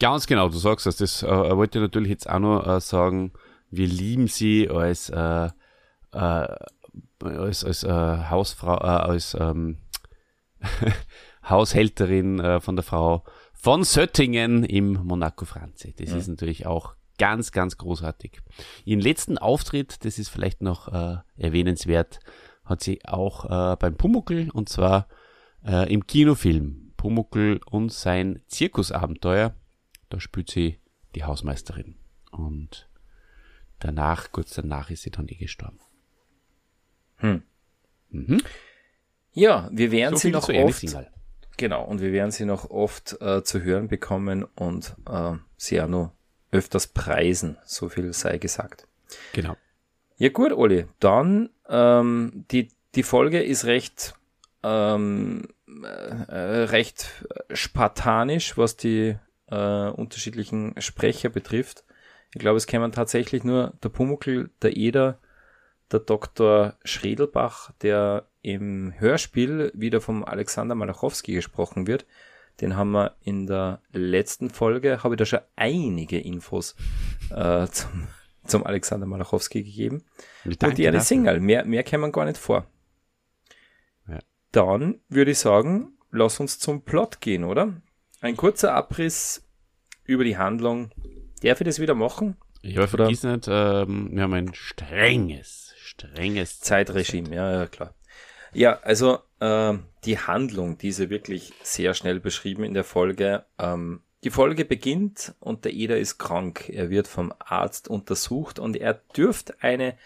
[0.00, 0.96] Ganz genau, du sagst das.
[0.96, 3.32] Das äh, wollte ich natürlich jetzt auch noch äh, sagen.
[3.70, 5.48] Wir lieben sie als äh,
[6.12, 6.56] äh,
[7.22, 9.78] als, als äh, Hausfrau, äh, als ähm,
[11.48, 15.94] Haushälterin äh, von der Frau von Söttingen im Monaco Franzi.
[15.96, 16.16] Das ja.
[16.16, 18.40] ist natürlich auch ganz, ganz großartig.
[18.84, 22.20] Ihren letzten Auftritt, das ist vielleicht noch äh, erwähnenswert,
[22.64, 25.08] hat sie auch äh, beim Pumuckel und zwar
[25.64, 29.54] äh, im Kinofilm Pumuckel und sein Zirkusabenteuer.
[30.08, 30.78] Da spielt sie
[31.14, 31.96] die Hausmeisterin.
[32.30, 32.88] Und
[33.80, 35.80] danach, kurz danach, ist sie dann eh gestorben.
[37.22, 37.42] Hm.
[38.10, 38.42] Mhm.
[39.32, 40.84] Ja, wir werden so sie noch oft.
[41.56, 45.88] Genau, und wir werden sie noch oft äh, zu hören bekommen und äh, sie auch
[45.88, 46.12] noch
[46.50, 48.86] öfters preisen, so viel sei gesagt.
[49.32, 49.56] Genau.
[50.16, 54.14] Ja gut, Oli, dann ähm, die, die Folge ist recht,
[54.62, 55.48] ähm,
[55.82, 59.16] äh, recht spartanisch, was die
[59.48, 61.84] äh, unterschiedlichen Sprecher betrifft.
[62.34, 65.18] Ich glaube, es kämen tatsächlich nur der Pumuckl, der Eder,
[65.92, 66.74] der Dr.
[66.84, 72.06] Schredelbach, der im Hörspiel wieder vom Alexander Malachowski gesprochen wird.
[72.60, 76.76] Den haben wir in der letzten Folge, habe ich da schon einige Infos
[77.30, 78.08] äh, zum,
[78.44, 80.04] zum Alexander Malachowski gegeben.
[80.44, 82.66] Danke Und die eine Single, mehr, mehr kann man gar nicht vor.
[84.08, 84.18] Ja.
[84.50, 87.80] Dann würde ich sagen, lass uns zum Plot gehen, oder?
[88.20, 89.48] Ein kurzer Abriss
[90.04, 90.90] über die Handlung.
[91.42, 92.36] Darf ich das wieder machen?
[92.62, 95.61] Ja, vergiss nicht, ähm, wir haben ein strenges
[95.92, 97.94] strenges Zeitregime, ja, ja, klar.
[98.52, 99.74] Ja, also äh,
[100.04, 103.44] die Handlung, diese wirklich sehr schnell beschrieben in der Folge.
[103.58, 106.68] Ähm, die Folge beginnt und der Eder ist krank.
[106.68, 109.96] Er wird vom Arzt untersucht und er dürfte eine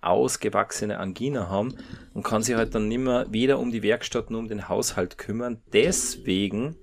[0.00, 1.76] ausgewachsene Angina haben
[2.14, 5.62] und kann sich halt dann nimmer weder um die Werkstatt noch um den Haushalt kümmern.
[5.72, 6.76] Deswegen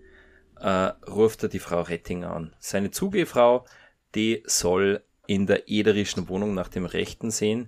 [0.59, 2.55] äh, ruft er die Frau Rettinger an.
[2.59, 3.65] Seine Zugehfrau,
[4.13, 7.67] die soll in der ederischen Wohnung nach dem Rechten sehen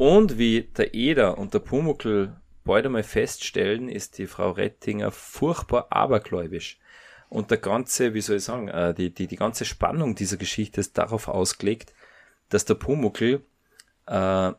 [0.00, 2.34] und wie der Eder und der Pumuckl
[2.64, 6.78] bald einmal feststellen, ist die Frau Rettinger furchtbar abergläubisch.
[7.28, 10.80] Und der ganze, wie soll ich sagen, äh, die, die, die ganze Spannung dieser Geschichte
[10.80, 11.92] ist darauf ausgelegt,
[12.48, 13.44] dass der Pumuckl
[14.06, 14.52] äh,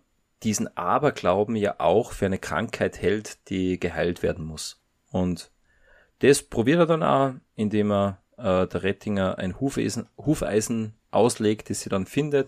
[0.44, 4.80] diesen Aberglauben ja auch für eine Krankheit hält, die geheilt werden muss.
[5.10, 5.50] Und
[6.20, 11.82] das probiert er dann auch, indem er äh, der Rettinger ein Hufeisen, Hufeisen auslegt, das
[11.82, 12.48] sie dann findet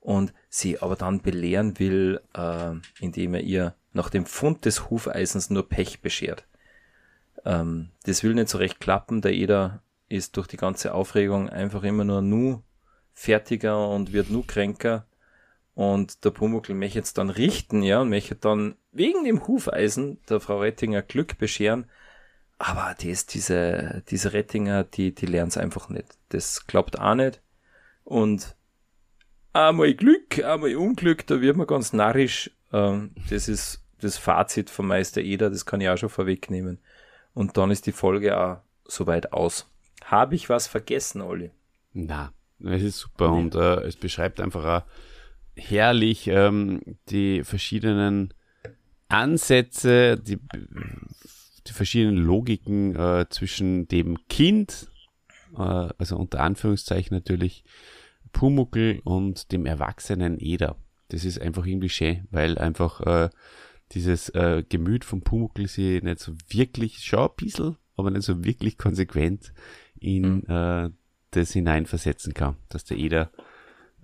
[0.00, 5.50] und sie aber dann belehren will, äh, indem er ihr nach dem Fund des Hufeisens
[5.50, 6.44] nur Pech beschert.
[7.44, 11.82] Ähm, das will nicht so recht klappen, der Eder ist durch die ganze Aufregung einfach
[11.82, 12.62] immer nur nu
[13.12, 15.06] fertiger und wird nu kränker
[15.74, 20.40] und der Pumuckl möchte jetzt dann richten, ja, und möchte dann wegen dem Hufeisen der
[20.40, 21.86] Frau Rettinger Glück bescheren,
[22.58, 26.18] aber das, diese, diese Rettinger, die, die lernen es einfach nicht.
[26.28, 27.40] Das klappt auch nicht.
[28.04, 28.56] Und
[29.52, 32.50] einmal Glück, einmal Unglück, da wird man ganz narrisch.
[32.72, 36.78] Ähm, das ist das Fazit von Meister Eder, das kann ich auch schon vorwegnehmen.
[37.34, 39.70] Und dann ist die Folge auch soweit aus.
[40.04, 41.50] Habe ich was vergessen, Olli?
[41.92, 42.32] Na,
[42.64, 44.86] es ist super und äh, es beschreibt einfach auch
[45.56, 48.32] herrlich ähm, die verschiedenen
[49.08, 50.38] Ansätze, die
[51.66, 54.88] die verschiedenen Logiken äh, zwischen dem Kind,
[55.56, 57.64] äh, also unter Anführungszeichen natürlich,
[58.32, 60.76] Pumuckel und dem erwachsenen Eder.
[61.08, 63.30] Das ist einfach irgendwie schön, weil einfach äh,
[63.92, 68.44] dieses äh, Gemüt von Pumuckel sie nicht so wirklich, schon ein bisschen, aber nicht so
[68.44, 69.52] wirklich konsequent
[69.98, 70.44] in mhm.
[70.48, 70.90] äh,
[71.32, 73.30] das hineinversetzen kann, dass der Eder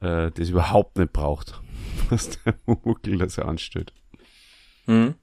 [0.00, 1.60] äh, das überhaupt nicht braucht,
[2.08, 3.92] was der Pumuckel da so anstellt.
[4.86, 5.14] Mhm.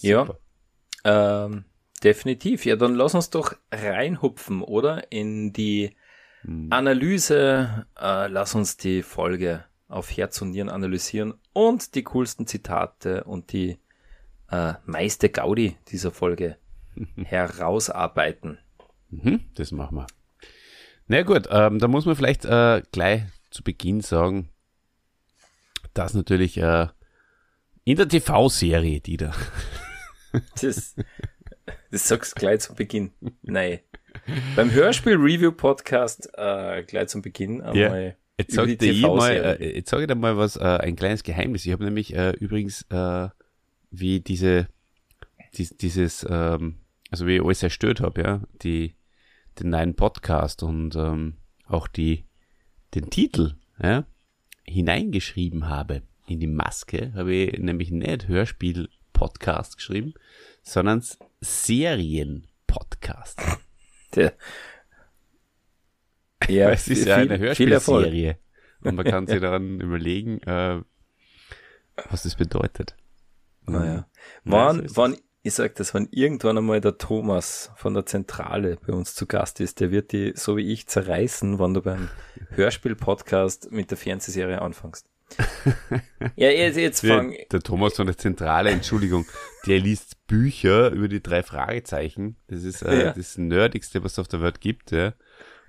[0.00, 0.28] Ja,
[1.04, 1.64] ähm,
[2.02, 2.64] definitiv.
[2.64, 5.12] Ja, dann lass uns doch reinhupfen, oder?
[5.12, 5.94] In die
[6.42, 6.68] hm.
[6.70, 7.86] Analyse.
[7.98, 13.52] Äh, lass uns die Folge auf Herz und Nieren analysieren und die coolsten Zitate und
[13.52, 13.78] die
[14.50, 16.56] äh, meiste Gaudi dieser Folge
[17.16, 18.58] herausarbeiten.
[19.10, 20.06] Mhm, das machen wir.
[21.06, 24.50] Na gut, ähm, da muss man vielleicht äh, gleich zu Beginn sagen,
[25.94, 26.88] dass natürlich äh,
[27.84, 29.32] in der TV-Serie, die da
[30.60, 30.94] Das,
[31.90, 33.12] das sagst du gleich zu Beginn.
[33.42, 33.80] Nein.
[34.56, 38.16] Beim Hörspiel-Review-Podcast äh, gleich zum Beginn einmal.
[38.38, 41.66] Jetzt sage ich, mal, äh, jetzt sag ich dir mal was, äh, ein kleines Geheimnis.
[41.66, 43.28] Ich habe nämlich äh, übrigens, äh,
[43.90, 44.68] wie diese,
[45.54, 46.76] dies, dieses, ähm,
[47.10, 48.94] also wie ich alles zerstört habe, ja, die,
[49.58, 51.34] den neuen Podcast und ähm,
[51.66, 52.26] auch die,
[52.94, 54.04] den Titel, ja,
[54.64, 60.14] hineingeschrieben habe in die Maske, habe ich nämlich nicht Hörspiel Podcast geschrieben,
[60.62, 61.02] sondern
[61.40, 63.40] Serien-Podcast.
[64.14, 64.32] Der,
[66.48, 68.38] ja, es ist ja eine Hörspielserie.
[68.80, 70.82] Und man kann sich daran überlegen, äh,
[72.10, 72.96] was das bedeutet.
[73.66, 74.08] Naja.
[74.44, 78.78] Wann, ja, so wann, ich sag das, wenn irgendwann einmal der Thomas von der Zentrale
[78.86, 82.08] bei uns zu Gast ist, der wird die, so wie ich, zerreißen, wann du beim
[82.50, 85.06] Hörspiel-Podcast mit der Fernsehserie anfängst
[86.36, 87.34] ja, jetzt, jetzt fang.
[87.50, 89.26] Der Thomas von der Zentrale, Entschuldigung,
[89.66, 92.36] der liest Bücher über die drei Fragezeichen.
[92.48, 93.12] Das ist äh, ja.
[93.12, 95.14] das Nerdigste, was es auf der Welt gibt, ja.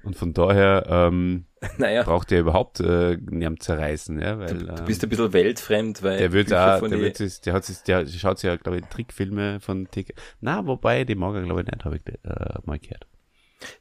[0.03, 1.45] Und von daher ähm,
[1.77, 2.03] naja.
[2.03, 6.17] braucht er überhaupt äh, niemand zerreißen, ja, weil du, du bist ein bisschen weltfremd, weil
[6.17, 8.85] der wird auch, der, wird sich, der hat sich, der schaut sich ja, glaube ich,
[8.85, 10.13] Trickfilme von TK.
[10.39, 13.07] Na, wobei, die mag er, glaube ich, nicht, habe ich äh, mal gehört.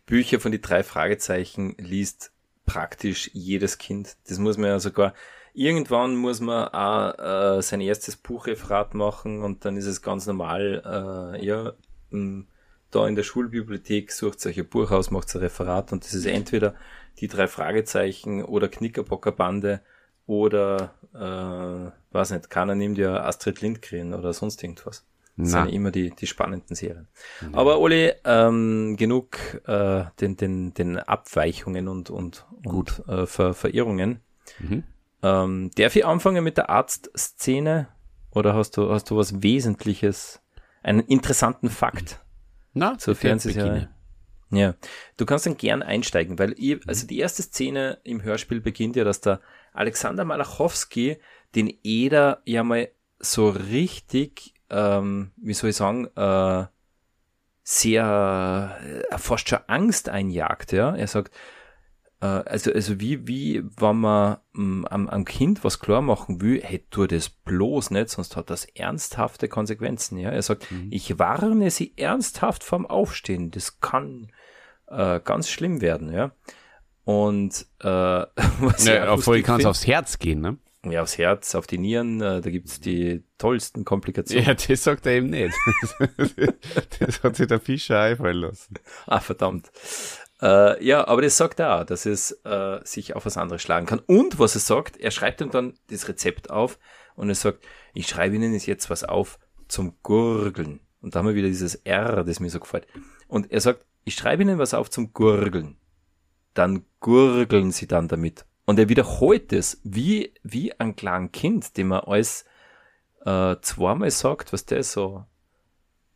[0.07, 2.33] Bücher von die drei Fragezeichen liest
[2.67, 4.17] praktisch jedes Kind.
[4.29, 5.15] Das muss man ja sogar
[5.55, 11.35] irgendwann muss man auch äh, sein erstes Buchreferat machen und dann ist es ganz normal,
[11.35, 11.73] äh, ja,
[12.13, 12.47] m,
[12.91, 16.27] da in der Schulbibliothek sucht euch ein Buch aus, macht ein Referat und das ist
[16.27, 16.75] entweder
[17.19, 19.81] die drei Fragezeichen oder Knickerbockerbande
[20.27, 25.05] oder äh, weiß nicht, keiner nimmt ja Astrid Lindgren oder sonst irgendwas.
[25.37, 25.65] Das Na.
[25.65, 27.07] sind immer die, die spannenden Serien.
[27.41, 27.49] Ja.
[27.53, 34.21] Aber Oli, ähm, genug äh, den, den, den Abweichungen und, und, und äh, Ver Verirrungen.
[34.59, 34.83] Mhm.
[35.23, 37.89] Ähm, darf ich anfangen mit der Arztszene?
[38.31, 40.41] Oder hast du, hast du was Wesentliches,
[40.83, 42.21] einen interessanten Fakt
[42.73, 43.89] Na, zur Fernsehserie?
[44.51, 44.75] Ja,
[45.17, 49.05] du kannst dann gern einsteigen, weil ich, also die erste Szene im Hörspiel beginnt ja,
[49.05, 49.41] dass der
[49.75, 51.19] Alexander Malachowski
[51.55, 56.67] den Eder ja mal so richtig, ähm, wie soll ich sagen, äh,
[57.63, 58.79] sehr
[59.11, 60.97] äh, fast schon Angst einjagt, ja.
[60.97, 61.35] Er sagt,
[62.27, 66.61] also, also wie, wie, wenn man m, mm, am, am Kind was klar machen will,
[66.63, 70.31] hey, tu das bloß nicht, sonst hat das ernsthafte Konsequenzen, ja.
[70.31, 70.89] Er sagt, mhm.
[70.91, 74.33] ich warne sie ernsthaft vom Aufstehen, das kann
[74.89, 76.33] äh, ganz schlimm werden, ja.
[77.05, 77.87] Und äh,
[78.61, 80.59] was ja, obwohl kann es aufs Herz gehen, ne?
[80.85, 84.47] Ja, aufs Herz, auf die Nieren, äh, da gibt's die tollsten Komplikationen.
[84.47, 85.55] Ja, das sagt er eben nicht.
[87.01, 88.75] das hat sich der Fischer einfallen lassen.
[89.07, 89.71] Ah, verdammt.
[90.41, 93.87] Äh, ja, aber das sagt er auch, dass es äh, sich auf was anderes schlagen
[93.87, 94.01] kann.
[94.01, 96.79] Und was er sagt, er schreibt ihm dann das Rezept auf
[97.17, 100.81] und er sagt, ich schreibe Ihnen jetzt was auf zum Gurgeln.
[101.01, 102.87] Und da haben wir wieder dieses R, das mir so gefällt.
[103.27, 105.77] Und er sagt, ich schreibe Ihnen was auf zum Gurgeln.
[106.55, 108.45] Dann gurgeln Sie dann damit.
[108.65, 112.45] Und er wiederholt es wie, wie ein kleines Kind, dem er alles
[113.25, 115.25] äh, zweimal sagt, was der so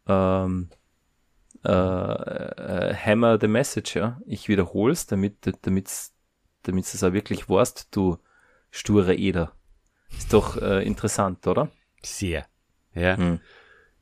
[0.07, 0.71] ähm,
[1.64, 4.20] äh, äh, hammer the message, ja.
[4.27, 5.88] Ich wiederhole es, damit damit
[6.62, 8.18] damit es auch wirklich warst, du
[8.70, 9.53] sture Eder.
[10.16, 11.70] Ist doch äh, interessant, oder?
[12.03, 12.46] Sehr.
[12.94, 13.16] Ja.
[13.16, 13.40] Hm.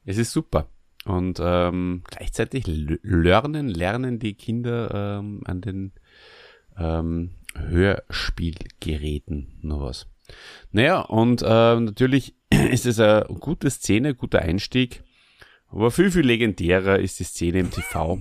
[0.05, 0.69] Es ist super.
[1.05, 5.93] Und ähm, gleichzeitig lernen, lernen die Kinder ähm, an den
[6.77, 10.07] ähm, Hörspielgeräten noch was.
[10.73, 15.03] Naja, und äh, natürlich ist es eine gute Szene, guter Einstieg.
[15.71, 18.21] Aber viel, viel legendärer ist die Szene im TV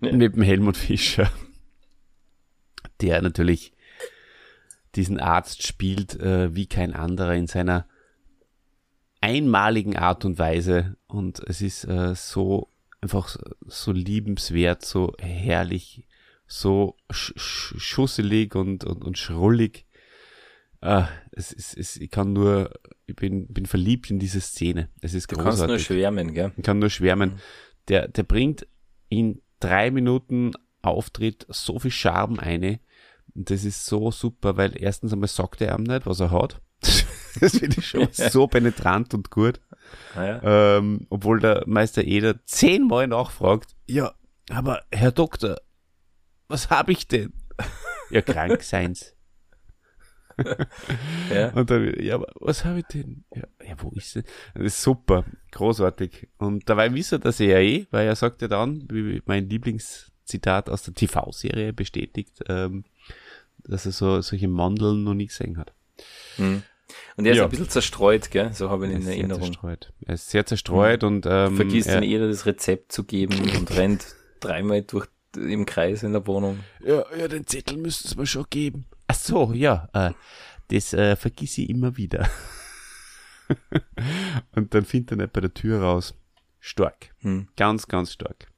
[0.00, 0.12] ja.
[0.12, 1.30] mit dem Helmut Fischer,
[3.00, 3.72] der natürlich
[4.94, 7.86] diesen Arzt spielt äh, wie kein anderer in seiner
[9.20, 10.96] einmaligen Art und Weise.
[11.06, 12.70] Und es ist äh, so
[13.02, 16.06] einfach so liebenswert, so herrlich,
[16.46, 19.86] so sch schusselig und, und, und schrullig.
[20.80, 22.70] Äh, es, es, es, ich kann nur,
[23.06, 24.88] ich bin, bin verliebt in diese Szene.
[25.00, 25.58] Es ist du großartig.
[25.58, 26.52] kannst nur schwärmen, gell?
[26.56, 27.30] Ich kann nur schwärmen.
[27.30, 27.38] Mhm.
[27.88, 28.66] Der, der bringt
[29.08, 32.80] in drei Minuten Auftritt so viel Charme eine.
[33.34, 36.60] Und das ist so super, weil erstens einmal sagt er ihm nicht, was er hat.
[37.40, 39.60] das finde ich schon so penetrant und gut.
[40.16, 40.76] Ah, ja.
[40.78, 44.14] ähm, obwohl der Meister Eder zehnmal nachfragt, ja,
[44.50, 45.58] aber Herr Doktor,
[46.48, 47.32] was habe ich denn?
[48.10, 49.15] ja, krank seins.
[51.34, 51.50] Ja.
[51.52, 53.24] Und dann, ja, aber was habe ich denn?
[53.34, 54.24] Ja, ja, wo ist denn?
[54.54, 56.28] Das ist super, großartig.
[56.38, 60.68] Und dabei wisst er das ja eh, weil er sagt ja dann, wie mein Lieblingszitat
[60.68, 62.84] aus der TV-Serie bestätigt, ähm,
[63.64, 65.72] dass er so solche Mandeln noch nie gesehen hat.
[66.38, 66.62] Mhm.
[67.16, 67.44] Und er ist ja.
[67.44, 68.52] ein bisschen zerstreut, gell?
[68.52, 69.44] So habe ich ihn in Erinnerung.
[69.44, 69.92] Zerstreut.
[70.04, 71.08] Er ist sehr zerstreut mhm.
[71.08, 74.06] und ähm, vergisst dann jeder das Rezept zu geben und rennt
[74.40, 76.60] dreimal durch im Kreis in der Wohnung.
[76.84, 78.86] Ja, ja, den Zettel müssten sie mir schon geben.
[79.08, 80.12] Ach so, ja, äh,
[80.68, 82.28] das äh, vergiss ich immer wieder.
[84.54, 86.14] und dann findet er nicht bei der Tür raus.
[86.58, 87.14] Stark.
[87.20, 87.48] Hm.
[87.56, 88.48] Ganz, ganz stark.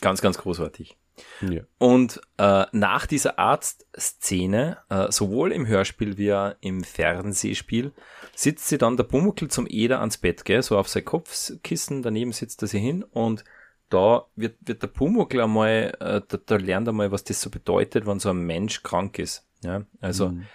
[0.00, 0.96] Ganz, ganz großartig.
[1.42, 1.62] Ja.
[1.78, 7.92] Und äh, nach dieser Arztszene, äh, sowohl im Hörspiel wie im Fernsehspiel,
[8.34, 12.32] sitzt sie dann der Pumuckl zum Eder ans Bett, gell, so auf sein Kopfkissen, daneben
[12.32, 13.44] sitzt er sie hin und
[13.92, 17.50] da wird, wird der Pumuckl einmal, äh, da, da lernt er mal, was das so
[17.50, 19.46] bedeutet, wenn so ein Mensch krank ist.
[19.62, 20.46] Ja, also mhm.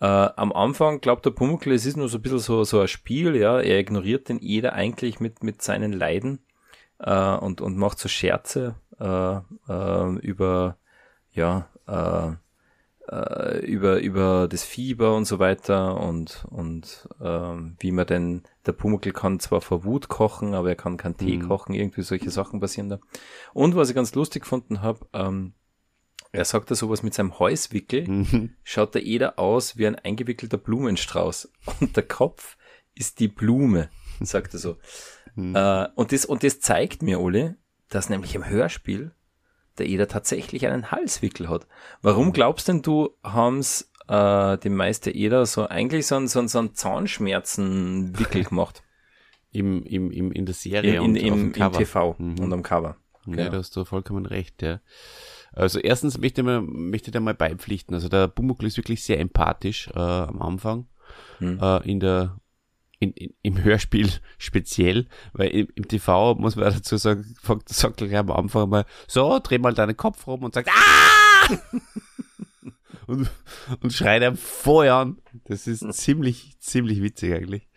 [0.00, 2.88] äh, am Anfang glaubt der Pumuckl, es ist nur so ein bisschen so, so ein
[2.88, 6.40] Spiel, ja, er ignoriert den Eder eigentlich mit, mit seinen Leiden
[6.98, 9.36] äh, und, und macht so Scherze äh,
[9.68, 10.78] äh, über,
[11.32, 12.36] ja, äh,
[13.10, 18.72] äh, über, über das Fieber und so weiter und, und ähm, wie man denn, der
[18.72, 21.48] Pumuckl kann zwar vor Wut kochen, aber er kann keinen Tee mhm.
[21.48, 22.98] kochen, irgendwie solche Sachen passieren da.
[23.52, 25.54] Und was ich ganz lustig gefunden habe, ähm,
[26.32, 28.50] er sagt da sowas mit seinem Häuswickel, mhm.
[28.62, 32.56] schaut der Eder aus wie ein eingewickelter Blumenstrauß und der Kopf
[32.94, 33.90] ist die Blume,
[34.20, 34.76] sagt er so.
[35.34, 35.54] Mhm.
[35.54, 37.56] Äh, und, das, und das zeigt mir, Ole,
[37.88, 39.12] dass nämlich im Hörspiel
[39.78, 41.66] der Eder tatsächlich einen Halswickel hat.
[42.02, 46.48] Warum glaubst denn du, haben's äh, die Meister Eder so eigentlich so einen, so einen,
[46.48, 48.82] so einen Zahnschmerzenwickel gemacht?
[49.52, 52.38] Im, im, im, in der Serie in, und im, im TV mhm.
[52.40, 52.96] und am Cover.
[53.24, 53.42] Genau.
[53.42, 54.80] Ja, da hast du vollkommen recht, ja.
[55.52, 57.94] Also erstens möchte ich mal, möchte ich da mal beipflichten.
[57.94, 60.86] Also der Bumuckl ist wirklich sehr empathisch äh, am Anfang.
[61.38, 61.58] Hm.
[61.60, 62.38] Äh, in der
[63.06, 67.34] in, in, im Hörspiel speziell, weil im, im, TV muss man dazu sagen,
[67.66, 71.48] sagt gleich am Anfang mal, so, dreh mal deinen Kopf rum und sagt, ah!
[73.06, 73.30] und,
[73.80, 75.18] und schreit einem vorher an.
[75.44, 77.68] Das ist ziemlich, ziemlich witzig eigentlich.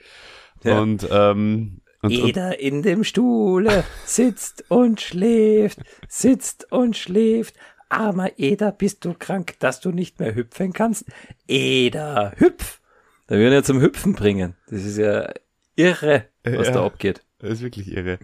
[0.63, 0.79] Ja.
[0.79, 7.55] Und, ähm, und, Jeder und, in dem Stuhle sitzt und schläft, sitzt und schläft.
[7.89, 11.05] Armer Eder, bist du krank, dass du nicht mehr hüpfen kannst?
[11.47, 12.78] Eder, hüpf!
[13.29, 14.55] Da würden ja zum Hüpfen bringen.
[14.69, 15.31] Das ist ja
[15.75, 17.23] irre, was ja, da abgeht.
[17.37, 18.17] Das ist wirklich irre.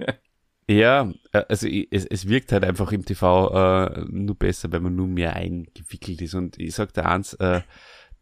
[0.66, 4.96] ja, äh, also es, es wirkt halt einfach im TV äh, nur besser, wenn man
[4.96, 6.32] nur mehr eingewickelt ist.
[6.32, 7.60] Und ich sag dir eins, äh,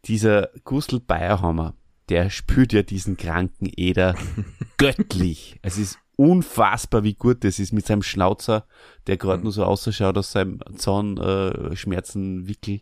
[0.05, 1.73] dieser Gustl Bayerhammer,
[2.09, 4.15] der spürt ja diesen kranken Eder
[4.77, 5.57] göttlich.
[5.61, 8.67] Es ist unfassbar, wie gut das ist mit seinem Schnauzer,
[9.07, 9.43] der gerade mhm.
[9.43, 12.73] nur so ausschaut aus seinem Zahnschmerzenwickel.
[12.73, 12.81] Äh,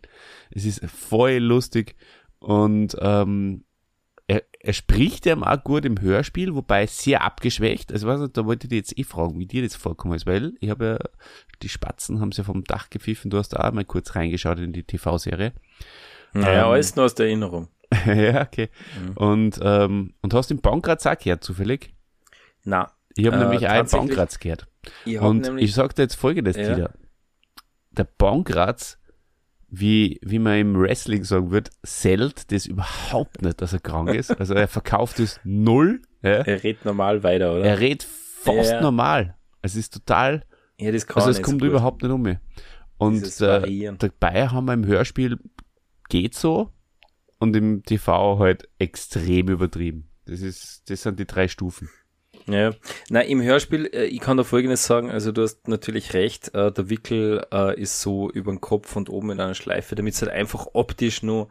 [0.50, 1.94] es ist voll lustig
[2.40, 3.64] und ähm,
[4.60, 7.92] er spricht ja auch gut im Hörspiel, wobei sehr abgeschwächt.
[7.92, 10.26] Also weiß nicht, da wollte ich dir jetzt eh fragen, wie dir das vorkommen ist,
[10.26, 10.98] weil ich habe ja,
[11.62, 14.58] die Spatzen haben sie ja vom Dach gepfiffen, du hast da auch mal kurz reingeschaut
[14.58, 15.52] in die TV-Serie.
[16.34, 17.68] Naja, ähm, alles nur aus der Erinnerung.
[18.06, 18.68] ja, okay.
[19.00, 19.16] Mhm.
[19.16, 21.94] Und, ähm, und hast den Bankratz auch gehört, zufällig?
[22.64, 22.92] Na.
[23.16, 24.66] Ich habe äh, nämlich auch einen Bankratz gehört.
[25.06, 26.74] Ich und ich sag dir jetzt folgendes, ja.
[26.74, 26.92] Dieter.
[27.92, 28.98] Der Bankratz
[29.68, 34.30] wie, wie man im Wrestling sagen wird, zählt das überhaupt nicht, dass er krank ist.
[34.38, 36.00] Also er verkauft es null.
[36.22, 36.40] Ja.
[36.42, 37.64] Er redet normal weiter, oder?
[37.64, 38.80] Er redet fast ja.
[38.80, 39.36] normal.
[39.62, 40.44] Es ist total.
[40.78, 42.38] Ja, das kann also es kommt so überhaupt nicht um mich.
[42.96, 45.38] Und äh, dabei haben wir im Hörspiel
[46.08, 46.72] geht so
[47.38, 50.08] und im TV halt extrem übertrieben.
[50.24, 51.88] Das ist, das sind die drei Stufen.
[52.48, 52.72] Ja,
[53.10, 56.72] na im Hörspiel, äh, ich kann da Folgendes sagen, also du hast natürlich recht, äh,
[56.72, 60.22] der Wickel äh, ist so über den Kopf und oben in einer Schleife, damit es
[60.22, 61.48] halt einfach optisch nur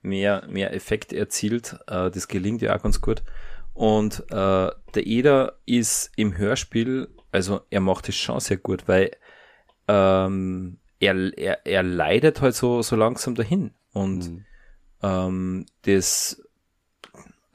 [0.00, 1.76] mehr, mehr Effekt erzielt.
[1.86, 3.22] Äh, das gelingt ja auch ganz gut.
[3.74, 9.10] Und äh, der Eder ist im Hörspiel, also er macht es schon sehr gut, weil
[9.86, 13.72] ähm, er, er, er leidet halt so, so langsam dahin.
[13.92, 14.44] Und mhm.
[15.02, 16.42] ähm, das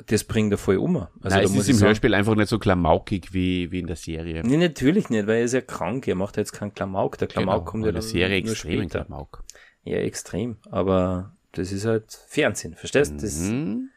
[0.07, 0.97] das bringt er voll um.
[0.97, 3.95] Also Nein, es ist im sagen, Hörspiel einfach nicht so klamaukig wie, wie in der
[3.95, 4.41] Serie.
[4.43, 6.07] Nee, natürlich nicht, weil er ist ja krank.
[6.07, 7.17] Er macht jetzt keinen Klamauk.
[7.17, 9.43] Der Klamauk genau, kommt ja in der Serie extrem Klamauk.
[9.83, 10.57] Ja, extrem.
[10.71, 13.25] Aber das ist halt Fernsehen, verstehst du?
[13.25, 13.89] Mhm.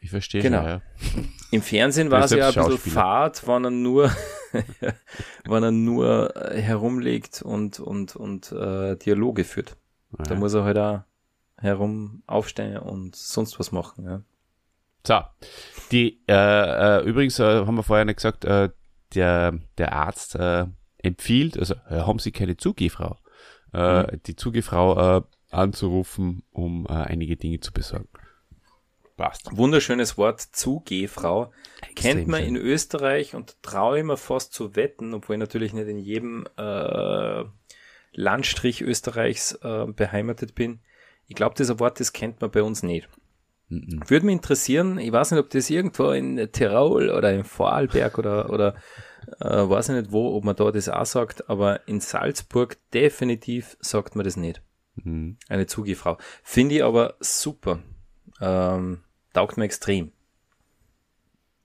[0.00, 0.64] Ich verstehe genau.
[0.64, 0.82] ja.
[1.52, 4.10] Im Fernsehen war es ja ein bisschen fad, wenn er nur,
[5.44, 9.76] wenn er nur äh, herumlegt und, und, und äh, Dialoge führt.
[10.18, 10.24] Ja.
[10.24, 11.02] Da muss er halt auch
[11.56, 14.04] herum aufstehen und sonst was machen.
[14.04, 14.22] Ja.
[15.06, 15.20] So,
[15.90, 18.70] die, äh, äh, übrigens äh, haben wir vorher nicht gesagt, äh,
[19.14, 20.66] der, der Arzt äh,
[20.98, 23.18] empfiehlt, also äh, haben Sie keine Zugehfrau,
[23.72, 24.22] äh, mhm.
[24.26, 28.08] die Zugehfrau äh, anzurufen, um äh, einige Dinge zu besorgen.
[29.16, 29.54] Passt.
[29.54, 31.52] Wunderschönes Wort, Zugehfrau.
[31.94, 32.56] Kennt man schön.
[32.56, 36.46] in Österreich und traue ich mir fast zu wetten, obwohl ich natürlich nicht in jedem
[36.56, 37.44] äh,
[38.14, 40.80] Landstrich Österreichs äh, beheimatet bin.
[41.26, 43.08] Ich glaube, dieser Wort, das kennt man bei uns nicht.
[43.72, 44.02] Mhm.
[44.06, 48.50] Würde mich interessieren, ich weiß nicht, ob das irgendwo in Tirol oder in Vorarlberg oder,
[48.50, 48.74] oder
[49.40, 53.78] äh, weiß ich nicht wo, ob man da das auch sagt, aber in Salzburg definitiv
[53.80, 54.60] sagt man das nicht.
[54.96, 55.38] Mhm.
[55.48, 56.18] Eine Zugefrau.
[56.42, 57.78] Finde ich aber super.
[58.42, 59.00] Ähm,
[59.32, 60.12] taugt mir extrem.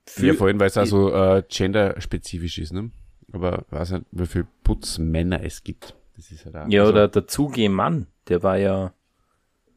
[0.06, 2.90] Für, ja, vor allem, weil es also äh, genderspezifisch ist, ne?
[3.32, 5.94] Aber weiß nicht, wie viele Putzmänner es gibt.
[6.16, 8.94] Das ist halt auch, ja, also, oder der Zugehmann, der war ja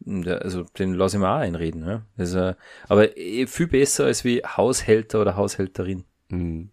[0.06, 1.86] also den lasse ich mir auch einreden.
[1.86, 2.06] Ja?
[2.18, 2.54] Also,
[2.88, 6.06] aber eh viel besser als wie Haushälter oder Haushälterin.
[6.30, 6.70] Mhm.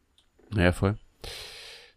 [0.55, 0.97] Ja, voll.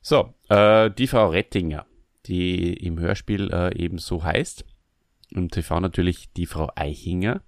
[0.01, 1.85] So, äh, die Frau Rettinger,
[2.25, 4.65] die im Hörspiel äh, eben so heißt,
[5.29, 7.41] im TV natürlich die Frau Eichinger,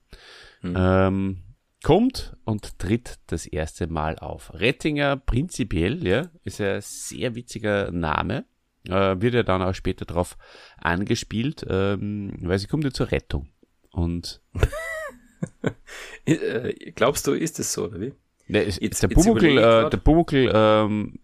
[0.62, 0.76] mhm.
[0.78, 1.38] ähm,
[1.84, 4.54] kommt und tritt das erste Mal auf.
[4.54, 8.46] Rettinger prinzipiell, ja, ist ein sehr witziger Name.
[8.88, 10.38] Äh, wird ja dann auch später darauf
[10.78, 13.50] angespielt, ähm, weil sie kommt ja zur Rettung.
[13.94, 14.42] Und
[16.26, 18.14] äh, glaubst du, ist es so, oder wie?
[18.48, 21.20] Ne, es, jetzt, der Pumuckl, äh, der Pumuckl ähm,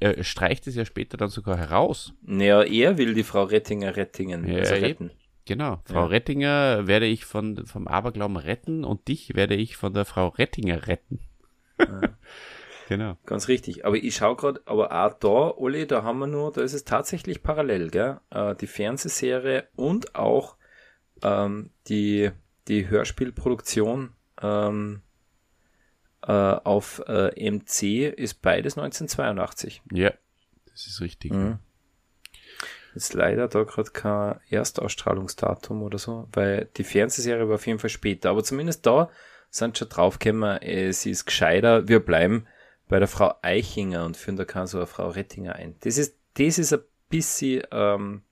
[0.00, 2.12] äh, streicht es ja später dann sogar heraus.
[2.22, 5.10] Naja, er will die Frau Rettinger rettingen, ja, also retten.
[5.44, 6.06] Genau, Frau ja.
[6.06, 10.88] Rettinger werde ich von, vom Aberglauben retten und dich werde ich von der Frau Rettinger
[10.88, 11.20] retten.
[11.78, 12.00] Ja.
[12.88, 13.18] genau.
[13.26, 13.84] Ganz richtig.
[13.84, 16.84] Aber ich schaue gerade, aber auch da, Olli, da haben wir nur, da ist es
[16.84, 18.20] tatsächlich parallel, gell?
[18.30, 20.56] Äh, die Fernsehserie und auch
[21.24, 22.30] ähm, die,
[22.68, 24.10] die Hörspielproduktion
[24.40, 25.02] ähm,
[26.22, 29.82] äh, auf äh, MC ist beides 1982.
[29.92, 30.12] Ja,
[30.70, 31.32] das ist richtig.
[31.32, 31.58] Mhm.
[32.94, 37.90] Ist leider da gerade kein Erstausstrahlungsdatum oder so, weil die Fernsehserie war auf jeden Fall
[37.90, 38.30] später.
[38.30, 39.10] Aber zumindest da
[39.50, 42.46] sind schon draufgekommen, es ist gescheiter, wir bleiben
[42.88, 45.74] bei der Frau Eichinger und führen da keine so eine Frau Rettinger ein.
[45.80, 48.22] Das ist, das ist ein bisschen ähm,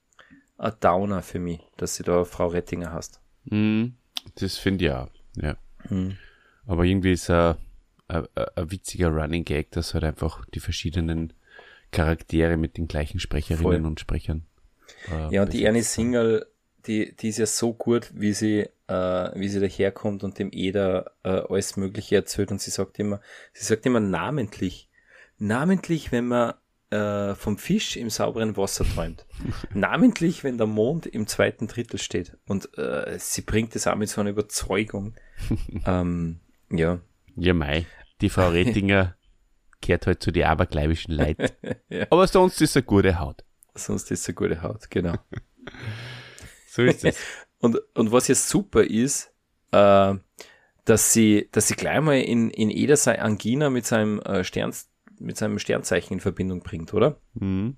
[0.57, 3.19] ein Downer für mich, dass du da Frau Rettinger hast.
[3.45, 3.87] Mm,
[4.35, 5.57] das finde ich auch, ja.
[5.89, 6.17] Mm.
[6.65, 7.55] Aber irgendwie ist ein,
[8.07, 11.33] ein, ein, witziger Running Gag, dass halt einfach die verschiedenen
[11.91, 13.85] Charaktere mit den gleichen Sprecherinnen Voll.
[13.85, 14.45] und Sprechern.
[15.09, 16.45] Äh, ja, und die Ernie Single,
[16.87, 18.93] die, die ist ja so gut, wie sie, äh,
[19.35, 23.21] wie sie daherkommt und dem Eder äh, alles Mögliche erzählt und sie sagt immer,
[23.53, 24.89] sie sagt immer namentlich.
[25.39, 26.53] Namentlich, wenn man
[26.93, 29.25] äh, vom Fisch im sauberen Wasser träumt.
[29.73, 32.37] Namentlich, wenn der Mond im zweiten Drittel steht.
[32.47, 35.15] Und äh, sie bringt es auch mit so einer Überzeugung.
[35.85, 36.39] ähm,
[36.69, 36.99] ja.
[37.35, 37.87] Ja, Mai.
[38.21, 39.15] Die Frau Rettinger
[39.81, 41.47] gehört halt zu den abergläubischen Leuten.
[41.89, 42.05] ja.
[42.11, 43.43] Aber sonst ist eine gute Haut.
[43.73, 45.15] Sonst ist eine gute Haut, genau.
[46.67, 47.17] so ist es.
[47.57, 49.33] und, und was jetzt super ist,
[49.71, 50.13] äh,
[50.85, 54.73] dass sie, dass sie gleich mal in, in Eder sei Angina mit seinem äh, Stern,
[55.19, 57.17] mit seinem Sternzeichen in Verbindung bringt, oder?
[57.33, 57.77] Mhm.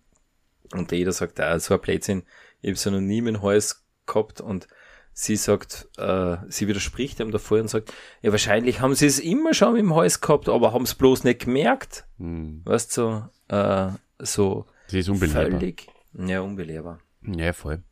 [0.73, 2.23] Und der Eder sagt, ah, so ein Blödsinn,
[2.61, 4.67] ich habe so noch nie mit Hals gehabt und
[5.13, 9.53] sie sagt, äh, sie widerspricht ihm davor und sagt, ja, wahrscheinlich haben sie es immer
[9.53, 12.05] schon im Hals gehabt, aber haben es bloß nicht gemerkt.
[12.17, 12.61] Mhm.
[12.65, 15.59] Weißt du, so, äh, so Sie ist unbelehrbar.
[15.59, 16.99] völlig, ja, unbelehrbar.
[17.21, 17.83] Ja, voll.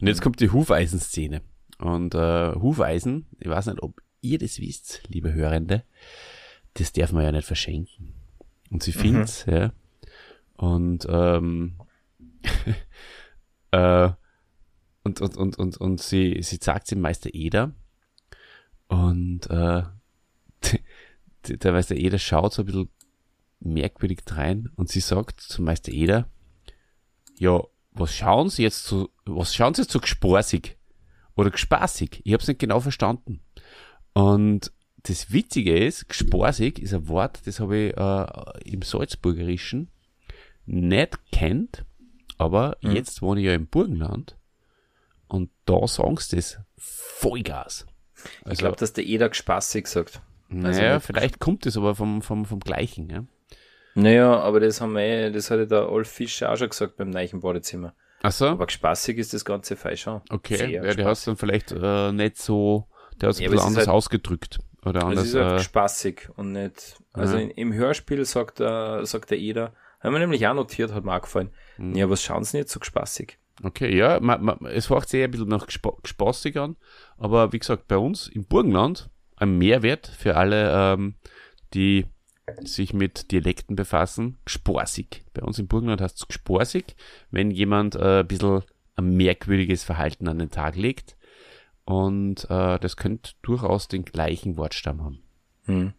[0.00, 1.42] Und jetzt kommt die Hufeisenszene.
[1.78, 5.84] Und äh, Hufeisen, ich weiß nicht, ob ihr das wisst, liebe Hörende,
[6.74, 8.14] das darf man ja nicht verschenken.
[8.70, 9.72] Und sie findet's, ja.
[10.56, 11.76] Und ähm,
[13.70, 14.10] äh,
[15.02, 17.72] und, und, und, und, und sie, sie sagt dem Meister Eder
[18.88, 19.82] und äh,
[21.48, 22.88] der Meister Eder schaut so ein bisschen
[23.60, 26.28] merkwürdig rein und sie sagt zum Meister Eder,
[27.38, 27.62] ja,
[27.92, 30.76] was schauen Sie jetzt so, was schauen Sie jetzt so gespaßig
[31.34, 32.22] oder gespaßig?
[32.24, 33.40] Ich hab's nicht genau verstanden.
[34.12, 34.72] Und
[35.08, 39.88] das Witzige ist, gespaßig ist ein Wort, das habe ich äh, im Salzburgerischen
[40.66, 41.84] nicht kennt,
[42.38, 42.92] aber Mhm.
[42.92, 44.36] jetzt wohne ich ja im Burgenland
[45.28, 47.86] und da sagen sie das Vollgas.
[48.44, 50.20] Also, Ich glaube, dass der Eder spaßig sagt.
[50.50, 53.08] also naja, vielleicht kommt es aber vom, vom, vom Gleichen.
[53.10, 53.24] Ja?
[53.94, 57.10] Naja, aber das haben wir, eh- das hatte der Olf Fischer auch schon gesagt beim
[57.10, 57.94] neuen Badezimmer.
[58.22, 60.20] Ach so, Aber spaßig ist das ganze falsch schon.
[60.30, 60.56] okay.
[60.56, 61.24] Sehr Ja, der hat spaßig.
[61.26, 62.86] dann vielleicht äh, nicht so,
[63.20, 64.58] der hat es Ja, anders halt- ausgedrückt.
[64.86, 65.24] Oder Also anders.
[65.26, 66.96] es ist halt äh, spaßig und nicht.
[67.12, 67.42] Also Ja.
[67.42, 71.14] in, im Hörspiel sagt der, sagt der Eder, haben wir nämlich auch notiert, hat mir
[71.16, 71.50] auch gefallen.
[71.78, 71.94] Mhm.
[71.96, 73.38] Ja, was schauen sie nicht so spaßig?
[73.62, 75.66] Okay, ja, ma, ma, es hört sich eher ein bisschen nach
[76.04, 76.76] spaßig an,
[77.16, 81.14] aber wie gesagt, bei uns im Burgenland ein Mehrwert für alle, ähm,
[81.74, 82.06] die
[82.64, 85.24] sich mit Dialekten befassen, gespaßig.
[85.34, 86.84] Bei uns im Burgenland heißt es gespaßig,
[87.30, 88.62] wenn jemand äh, ein bisschen
[88.94, 91.15] ein merkwürdiges Verhalten an den Tag legt
[91.86, 95.22] und äh, das könnte durchaus den gleichen Wortstamm haben.
[95.64, 95.94] Hm.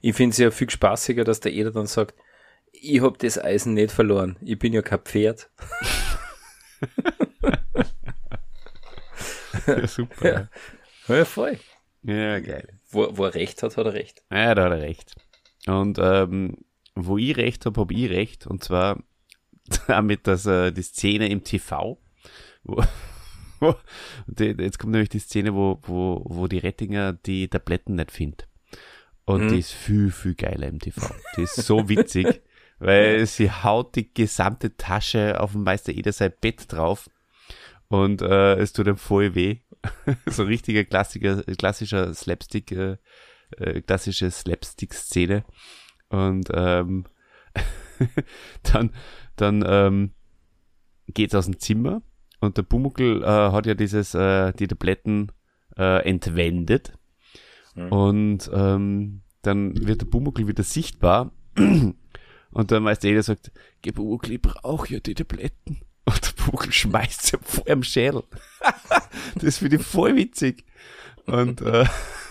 [0.00, 2.14] Ich finde es ja viel spaßiger, dass der Eder dann sagt,
[2.70, 5.50] ich hab das Eisen nicht verloren, ich bin ja kein Pferd.
[9.66, 10.48] Ja, super.
[11.08, 11.58] Ja, voll.
[12.04, 12.78] ja, geil.
[12.90, 14.22] Wo, wo er recht hat, hat er recht.
[14.30, 15.16] Ja, da hat er recht.
[15.66, 16.58] Und ähm,
[16.94, 18.46] wo ich recht habe, habe ich recht.
[18.46, 19.02] Und zwar
[19.88, 22.00] damit, dass äh, die Szene im TV,
[22.62, 22.84] wo,
[23.70, 23.74] wo
[24.26, 28.48] die, jetzt kommt nämlich die Szene, wo, wo, wo die Rettinger die Tabletten nicht findet.
[29.24, 29.48] Und Mhm.
[29.48, 31.00] die ist viel, viel geiler im TV.
[31.36, 32.42] Die ist so witzig,
[32.80, 37.08] weil sie haut die gesamte Tasche auf dem Meister Eder sein Bett drauf
[37.88, 39.58] und äh, es tut ihm voll weh.
[40.26, 42.96] so ein richtiger Klassiker, klassischer Slapstick, äh,
[43.58, 45.44] äh, klassische Slapstick-Szene.
[46.08, 47.04] Und ähm,
[48.72, 48.92] dann,
[49.36, 50.10] dann ähm,
[51.08, 52.02] geht's aus dem Zimmer
[52.42, 55.30] und der Pumuckl äh, hat ja dieses, äh, die Tabletten
[55.78, 56.92] äh, entwendet.
[57.76, 57.92] Mhm.
[57.92, 61.30] Und ähm, dann wird der Pumuckl wieder sichtbar.
[61.56, 65.82] Und der Meister Eder sagt, geh Pumuckl, ich brauch ja die Tabletten.
[66.04, 68.24] Und der Pumuckl schmeißt sie vor am Schädel.
[69.40, 70.64] das finde ich voll witzig.
[71.26, 71.86] Und, äh,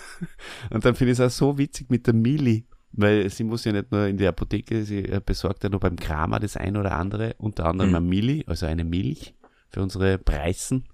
[0.71, 3.71] und dann finde ich es auch so witzig mit der Mili, weil sie muss ja
[3.71, 6.97] nicht nur in die Apotheke, sie äh, besorgt ja nur beim Kramer das ein oder
[6.97, 7.95] andere, unter anderem Mhm.
[7.95, 9.33] eine Mili, also eine Milch
[9.71, 10.85] für unsere Preisen.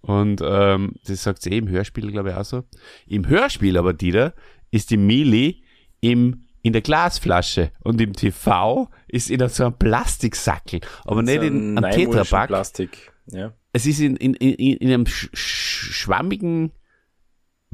[0.00, 2.64] Und ähm, das sagt sie eh im Hörspiel, glaube ich, auch so.
[3.06, 4.32] Im Hörspiel aber, Dieter,
[4.70, 5.64] ist die Mili
[6.00, 11.76] im, in der Glasflasche und im TV ist in so einem Plastiksackel, aber nicht in
[11.78, 12.48] einem Tetrapack.
[12.48, 13.12] Plastik.
[13.26, 13.52] Ja.
[13.72, 16.72] Es ist in, in, in, in einem sch sch schwammigen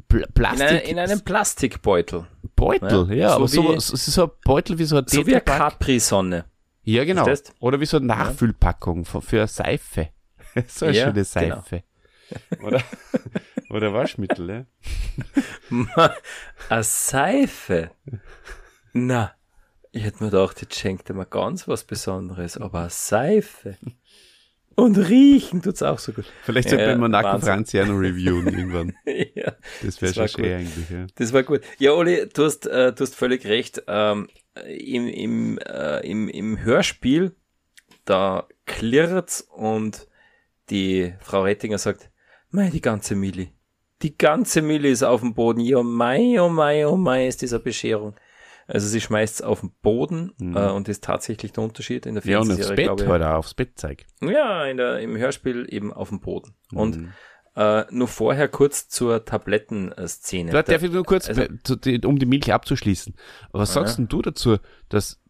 [0.08, 2.26] Pl In, Plastik einer, in einem Plastikbeutel.
[2.56, 5.26] Beutel, ja, Ja, so aber so, wie- so, so ein Beutel wie so ein So
[5.26, 5.78] wie eine Tetrapack.
[5.78, 6.46] Capri-Sonne.
[6.84, 7.26] Ja, genau.
[7.60, 10.10] Oder wie so eine Nachfüllpackung für, für eine Seife.
[10.68, 11.82] so eine Ja, schöne Seife.
[12.62, 12.82] Oder,
[13.68, 14.66] oder Waschmittel, ja.
[16.70, 17.90] Eine Seife.
[18.94, 19.34] Na,
[19.92, 23.76] ich hätte mir gedacht, jetzt schenkt er mir ganz was Besonderes, aber eine Seife.
[24.76, 26.24] Und riechen tut's auch so gut.
[26.42, 27.48] Vielleicht sollten Ja, wir mal Nacken Wahnsinn.
[27.48, 28.92] Franz ja noch reviewen irgendwann.
[29.34, 29.52] ja,
[29.82, 31.06] Das wäre schon schön eigentlich, ja.
[31.14, 31.60] das war gut.
[31.78, 33.82] Ja, Oli, du hast, äh, du hast völlig recht.
[33.86, 34.28] Ähm,
[34.66, 37.34] im, im, äh, im, Im Hörspiel,
[38.04, 40.06] da klirrt's und
[40.70, 42.10] die Frau Rettinger sagt,
[42.50, 43.50] mei, die ganze Milli.
[44.02, 45.60] Die ganze Milli ist auf dem Boden.
[45.60, 48.14] Ja, mei, oh mei, oh mei, ist dieser Bescherung.
[48.66, 50.56] Also sie schmeißt auf den Boden Mhm.
[50.56, 53.08] äh, und das ist tatsächlich der Unterschied in der Ja, und aufs Fernsehserie, Bett glaube
[53.12, 54.06] halt auch, aufs Bett zeig.
[54.22, 56.54] Ja, in der, im Hörspiel eben auf dem Boden.
[56.72, 57.12] Und Mhm.
[57.56, 60.50] äh, nur vorher kurz zur Tablettenszene.
[60.50, 61.42] Da Da- darf ich nur kurz, also-
[62.08, 63.14] um die Milch abzuschließen.
[63.52, 63.82] Was Ja.
[63.82, 64.56] sagst denn du dazu,
[64.88, 65.20] dass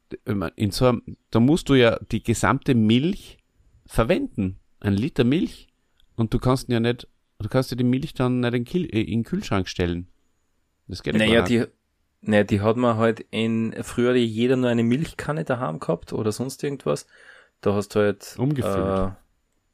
[0.56, 3.38] in so einem, da musst du ja die gesamte Milch
[3.86, 4.60] verwenden.
[4.80, 5.68] Ein Liter Milch.
[6.16, 7.08] Und du kannst ja nicht,
[7.40, 10.08] du kannst ja die Milch dann nicht in, Kiel, äh, den Kühlschrank stellen.
[10.86, 11.72] Das geht naja, die, naja, die
[12.26, 17.06] hat man halt in, früher jeder nur eine Milchkanne daheim gehabt oder sonst irgendwas.
[17.60, 18.76] Da hast du halt, umgefüllt.
[18.76, 19.10] Äh,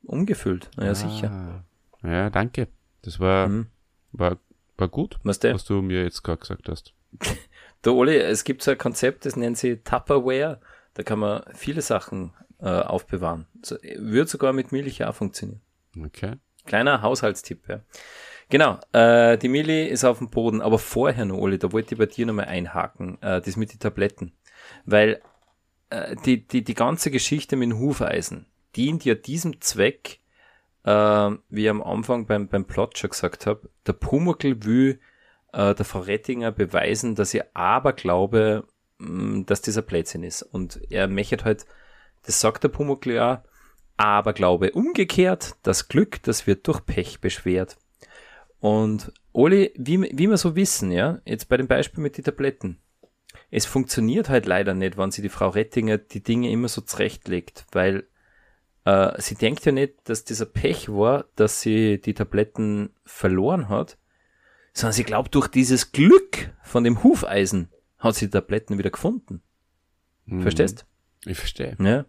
[0.06, 0.94] umgefüllt, naja, ah.
[0.94, 1.64] sicher.
[2.02, 2.68] Ja, danke.
[3.02, 3.66] Das war, Mhm.
[4.12, 4.38] war,
[4.76, 5.54] war gut, du?
[5.54, 6.94] was du mir jetzt gerade gesagt hast.
[7.84, 10.60] Der Oli, es gibt so ein Konzept, das nennt sie Tupperware.
[10.94, 13.46] Da kann man viele Sachen äh, aufbewahren.
[13.62, 15.62] So, wird sogar mit Milch auch funktionieren.
[15.98, 16.34] Okay.
[16.66, 17.80] Kleiner Haushaltstipp, ja.
[18.50, 21.98] Genau, äh, die Milli ist auf dem Boden, aber vorher noch, Oli, da wollte ich
[21.98, 24.32] bei dir nochmal einhaken, äh, das mit den Tabletten.
[24.84, 25.22] Weil
[25.90, 30.18] äh, die, die, die ganze Geschichte mit dem Hufeisen dient ja diesem Zweck,
[30.84, 30.90] äh,
[31.48, 35.00] wie ich am Anfang beim, beim Plot schon gesagt habe, der Pumuckl will
[35.52, 38.66] äh, der Frau Rettinger beweisen, dass ihr aber glaube,
[38.98, 40.42] mh, dass dieser Blödsinn ist.
[40.42, 41.66] Und er möchte halt,
[42.24, 43.44] das sagt der Pumuckl ja,
[43.96, 47.76] aber glaube umgekehrt, das Glück, das wird durch Pech beschwert.
[48.60, 52.78] Und Oli, wie, wie wir so wissen, ja, jetzt bei dem Beispiel mit den Tabletten,
[53.50, 57.66] es funktioniert halt leider nicht, wenn sie die Frau Rettinger die Dinge immer so zurechtlegt,
[57.72, 58.06] weil
[58.84, 63.98] äh, sie denkt ja nicht, dass dieser Pech war, dass sie die Tabletten verloren hat,
[64.72, 69.42] sondern sie glaubt, durch dieses Glück von dem Hufeisen hat sie die Tabletten wieder gefunden.
[70.26, 70.42] Mhm.
[70.42, 70.86] Verstehst?
[71.24, 71.76] Ich verstehe.
[71.80, 72.06] Ja.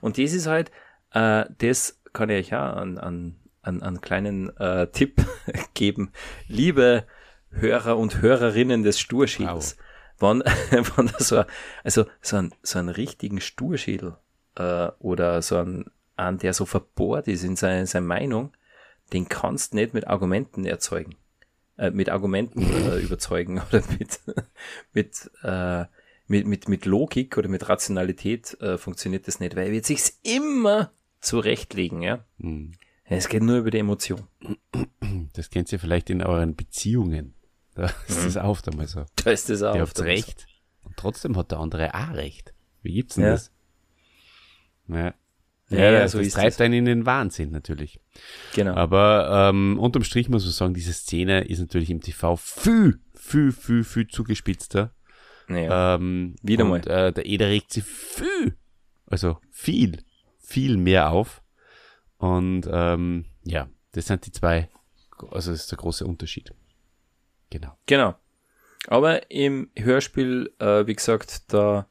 [0.00, 0.70] Und das ist halt,
[1.12, 5.24] äh, das kann ich euch auch an, an, an, an kleinen äh, Tipp
[5.74, 6.12] geben.
[6.48, 7.06] Liebe
[7.50, 9.76] Hörer und Hörerinnen des Sturschädels,
[10.18, 10.42] wann,
[10.96, 11.44] wann so,
[11.84, 14.16] also so, ein, so einen richtigen Sturschädel
[14.56, 15.86] äh, oder so ein,
[16.16, 18.52] einen, der so verbohrt ist in seiner seine Meinung,
[19.12, 21.16] den kannst nicht mit Argumenten erzeugen.
[21.76, 24.20] Äh, mit Argumenten äh, überzeugen oder mit,
[24.92, 25.84] mit, äh,
[26.26, 30.20] mit, mit, mit Logik oder mit Rationalität äh, funktioniert das nicht, weil er wird sich's
[30.22, 32.24] immer zurechtlegen, ja.
[32.38, 32.72] Mhm.
[33.16, 34.22] Es geht nur über die Emotion.
[35.34, 37.34] Das kennt ihr vielleicht in euren Beziehungen.
[37.74, 38.24] Da ist Mhm.
[38.24, 39.04] das oft einmal so.
[39.16, 39.74] Da ist das auch.
[39.74, 40.46] Ihr habt recht.
[40.84, 42.52] Und trotzdem hat der andere auch recht.
[42.82, 43.30] Wie gibt's denn Ja.
[43.32, 43.50] das?
[44.88, 45.14] Ja.
[45.70, 46.60] Ja, Ja, das so ist treibt das.
[46.60, 47.98] einen in den Wahnsinn natürlich.
[48.54, 48.74] Genau.
[48.74, 53.52] Aber ähm, unterm Strich muss man sagen, diese Szene ist natürlich im TV viel, viel,
[53.52, 54.92] viel, viel zugespitzter.
[55.48, 55.94] Naja.
[55.94, 58.56] Ähm, Wieder und, Äh, der Eder regt sich viel,
[59.06, 60.02] also viel,
[60.40, 61.41] viel mehr auf.
[62.22, 64.68] Und ähm, ja, das sind die zwei,
[65.32, 66.54] also das ist der große Unterschied.
[67.50, 67.76] Genau.
[67.86, 68.14] Genau.
[68.86, 71.88] Aber im Hörspiel, äh, wie gesagt, da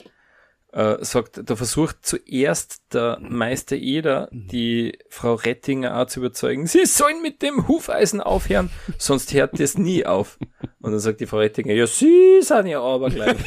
[0.72, 6.86] äh, sagt, da versucht zuerst der Meister Eder, die Frau Rettinger auch zu überzeugen, sie
[6.86, 10.40] sollen mit dem Hufeisen aufhören, sonst hört das nie auf.
[10.80, 13.36] Und dann sagt die Frau Rettinger, ja, sie sind ja aber gleich.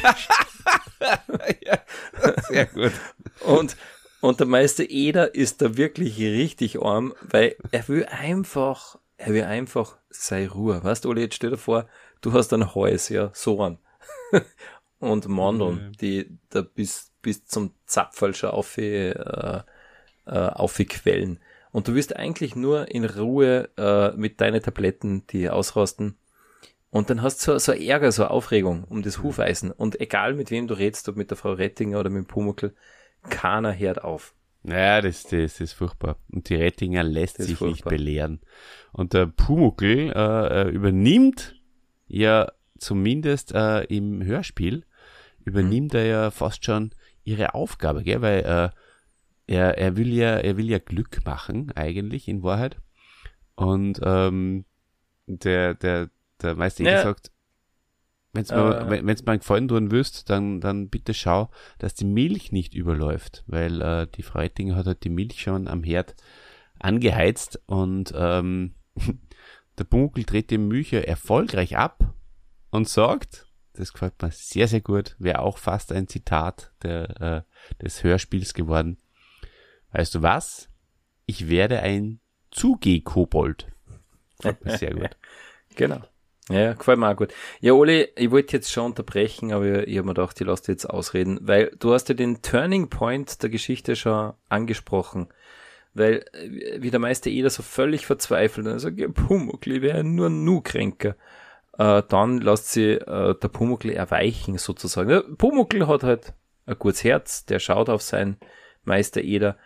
[2.47, 2.91] Sehr gut.
[3.39, 3.75] Und,
[4.25, 9.43] und der Meister Eder ist da wirklich richtig arm, weil er will einfach, er will
[9.43, 10.83] einfach sei Ruhe.
[10.83, 11.87] Weißt du, Oli, jetzt stell dir vor,
[12.21, 13.77] du hast ein Häus, ja, so an.
[14.99, 19.61] und Mandeln, die da bis, bis zum Zapferl schon auf, äh, äh,
[20.25, 21.39] aufquellen.
[21.71, 26.17] Und du wirst eigentlich nur in Ruhe äh, mit deinen Tabletten, die ausrasten.
[26.89, 29.69] Und dann hast du so, so Ärger, so Aufregung um das Hufeisen.
[29.71, 32.73] Und egal mit wem du redest, ob mit der Frau Rettinger oder mit dem Pumuckl,
[33.29, 34.33] keiner hört auf.
[34.63, 36.17] Ja, das, das, das ist furchtbar.
[36.31, 37.91] Und die Rettinger lässt sich nicht furchtbar.
[37.91, 38.41] belehren.
[38.91, 41.55] Und der Pumuckl äh, äh, übernimmt
[42.07, 44.83] ja zumindest äh, im Hörspiel,
[45.43, 45.99] übernimmt Mhm.
[45.99, 46.91] er ja fast schon
[47.23, 48.21] ihre Aufgabe, gell?
[48.21, 48.69] weil äh,
[49.47, 52.77] er, er will ja, er will ja Glück machen, eigentlich, in Wahrheit.
[53.55, 54.65] Und ähm,
[55.27, 56.09] der, der,
[56.41, 57.03] der Meister ja.
[57.03, 57.31] sagt,
[58.35, 58.55] wenn's Äh.
[58.55, 62.51] mir, wenn wenn's mir einen Gefallen tun willst, dann, dann bitte schau, dass die Milch
[62.51, 66.15] nicht überläuft, weil äh, die Frau Ettinger hat halt die Milch schon am Herd
[66.79, 68.75] angeheizt und ähm,
[69.77, 72.13] der Bunkel dreht die Milch ja erfolgreich ab
[72.69, 77.83] und sagt, das gefällt mir sehr, sehr gut, wäre auch fast ein Zitat der, äh,
[77.83, 78.97] des Hörspiels geworden.
[79.91, 80.69] Weißt du was?
[81.25, 82.19] Ich werde ein
[82.51, 83.67] Zugeh-Kobold.
[84.37, 85.17] Gefällt mir sehr gut.
[85.77, 86.01] Genau.
[86.49, 87.33] Ja, gefällt mir auch gut.
[87.59, 90.85] Ja, Oli, ich wollte jetzt schon unterbrechen, aber ich habe mir gedacht, ich lasse jetzt
[90.85, 95.27] ausreden, weil du hast ja den Turning Point der Geschichte schon angesprochen.
[95.95, 100.03] Weil, äh, wie der Meister Eder so völlig verzweifelt und sagt, ja, Pumuckl, ich wäre
[100.03, 101.15] nur nu kränker.
[101.79, 105.09] Äh, dann lässt sie äh, der Pumuckl erweichen, sozusagen.
[105.09, 106.33] Ja, Pumuckl hat halt
[106.67, 108.37] ein gutes Herz, der schaut auf seinen
[108.83, 109.57] Meister Eder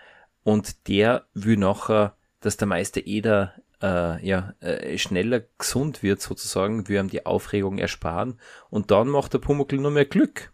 [0.44, 6.88] und der will nachher, dass der Meister Eder äh, ja, äh, schneller gesund wird sozusagen,
[6.88, 10.52] will ihm die Aufregung ersparen und dann macht der Pumuckl nur mehr Glück.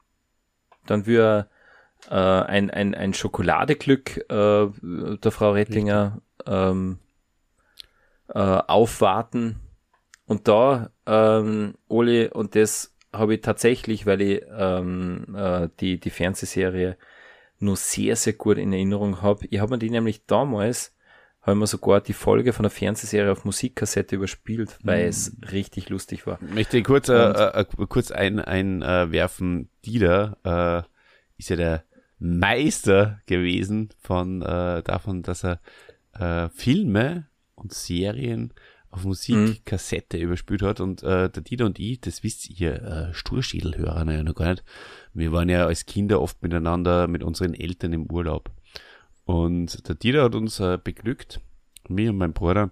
[0.85, 1.49] Dann will er
[2.09, 4.67] äh, ein, ein, ein Schokoladeglück äh,
[5.17, 6.99] der Frau Rettinger ähm,
[8.29, 9.59] äh, aufwarten
[10.27, 16.09] und da, ähm, Oli, und das habe ich tatsächlich, weil ich ähm, äh, die, die
[16.09, 16.97] Fernsehserie
[17.59, 19.45] nur sehr, sehr gut in Erinnerung habe.
[19.49, 20.94] Ich habe mir die nämlich damals
[21.45, 25.09] haben wir sogar die Folge von der Fernsehserie auf Musikkassette überspielt, weil mhm.
[25.09, 26.39] es richtig lustig war.
[26.41, 30.89] Ich möchte kurz, äh, äh, kurz ein, einwerfen, äh, Dieter äh,
[31.37, 31.83] ist ja der
[32.17, 35.61] Meister gewesen von äh, davon, dass er
[36.13, 38.51] äh, Filme und Serien
[38.89, 40.23] auf Musikkassette mhm.
[40.23, 44.33] überspielt hat und äh, der Dieter und ich, das wisst ihr, äh, Sturschädelhörer ja noch
[44.33, 44.63] gar nicht.
[45.13, 48.49] Wir waren ja als Kinder oft miteinander mit unseren Eltern im Urlaub.
[49.25, 51.41] Und der Dieter hat uns äh, beglückt,
[51.87, 52.71] mir und mein Bruder,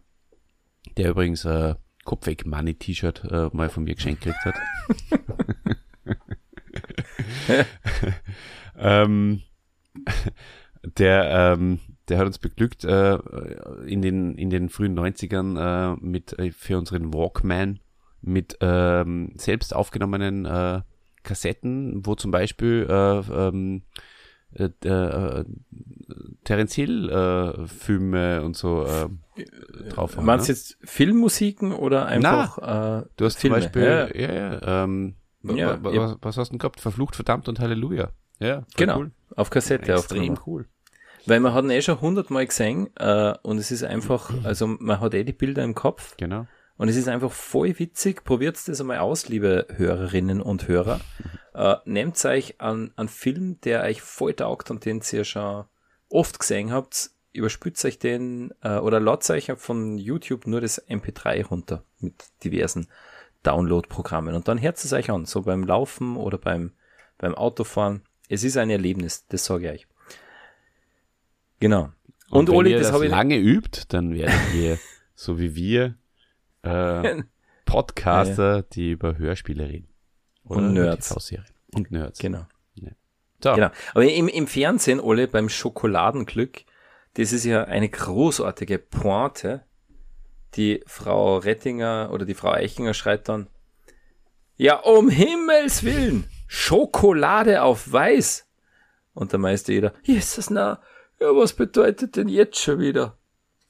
[0.97, 1.75] der übrigens äh,
[2.05, 4.55] Kopfweg-Money-T-Shirt äh, mal von mir geschenkt gekriegt hat.
[8.77, 9.41] ähm,
[10.97, 13.17] der, ähm, der hat uns beglückt äh,
[13.87, 17.79] in, den, in den frühen 90ern äh, mit äh, für unseren Walkman
[18.21, 20.83] mit ähm, selbst aufgenommenen
[21.23, 22.87] Kassetten, wo zum Beispiel
[24.55, 25.45] äh, äh,
[26.43, 29.09] Terence Hill äh, Filme und so äh,
[29.89, 30.25] drauf haben.
[30.25, 30.57] Meinst du ne?
[30.57, 33.55] jetzt Filmmusiken oder einfach Na, äh, Du hast Filme.
[33.55, 36.81] zum Beispiel, ja, ja, ja, ähm, ja was, was, hast du denn gehabt?
[36.81, 38.11] Verflucht, verdammt und Halleluja.
[38.39, 38.99] Ja, genau.
[38.99, 39.11] Cool.
[39.35, 40.65] Auf Kassette Extrem cool.
[41.25, 44.99] Weil man hat ihn eh schon hundertmal gesehen äh, und es ist einfach, also man
[44.99, 46.17] hat eh die Bilder im Kopf.
[46.17, 46.47] Genau.
[46.75, 48.23] Und es ist einfach voll witzig.
[48.23, 50.99] Probiert das einmal aus, liebe Hörerinnen und Hörer.
[51.53, 55.65] Äh, nehmt euch an einen Film, der euch voll taugt und den ihr schon
[56.09, 57.11] oft gesehen habt.
[57.31, 62.87] Überspült euch den äh, oder ladet euch von YouTube nur das MP3 runter mit diversen
[63.43, 64.35] Download-Programmen.
[64.35, 66.71] Und dann hört es euch an, so beim Laufen oder beim,
[67.17, 68.01] beim Autofahren.
[68.29, 69.87] Es ist ein Erlebnis, das sage ich euch.
[71.59, 71.91] Genau.
[72.29, 74.79] Und, und wenn Oli, ihr das, das lange übt, dann werdet ihr,
[75.15, 75.95] so wie wir,
[76.63, 77.23] äh,
[77.65, 78.61] Podcaster, ja.
[78.61, 79.92] die über Hörspiele reden.
[80.45, 81.33] Oder und Nerds.
[81.73, 82.19] Und Nerds.
[82.19, 82.45] Genau.
[82.75, 82.89] Ja.
[83.43, 83.53] So.
[83.55, 83.69] Genau.
[83.93, 86.63] Aber im, im Fernsehen, Ole, beim Schokoladenglück,
[87.15, 89.63] das ist ja eine großartige Pointe.
[90.55, 93.47] Die Frau Rettinger oder die Frau Eichinger schreit dann,
[94.55, 98.47] ja, um Himmels Willen, Schokolade auf Weiß.
[99.13, 100.79] Und der Meister jeder, Jesus, na,
[101.19, 103.17] ja, was bedeutet denn jetzt schon wieder?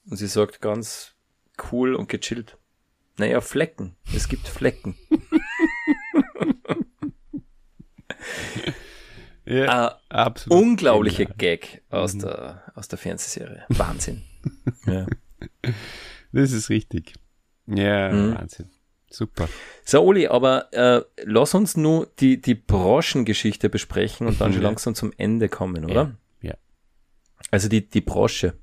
[0.10, 1.14] Und sie sagt ganz
[1.72, 2.58] cool und gechillt,
[3.18, 3.96] naja, Flecken.
[4.14, 4.98] Es gibt Flecken.
[9.46, 10.62] ja, uh, absolut.
[10.62, 11.30] Unglaubliche ja.
[11.38, 12.20] Gag aus, mhm.
[12.20, 13.66] der, aus der Fernsehserie.
[13.70, 14.24] Wahnsinn.
[14.86, 15.06] ja.
[16.32, 17.14] Das ist richtig.
[17.68, 18.36] Ja, mhm.
[18.36, 18.70] Wahnsinn.
[19.10, 19.48] Super.
[19.86, 24.96] So, Oli, aber äh, lass uns nur die, die Branchengeschichte besprechen und dann schon langsam
[24.96, 26.16] zum Ende kommen, oder?
[26.42, 26.50] Ja.
[26.50, 26.58] ja.
[27.52, 28.56] Also die, die Brosche.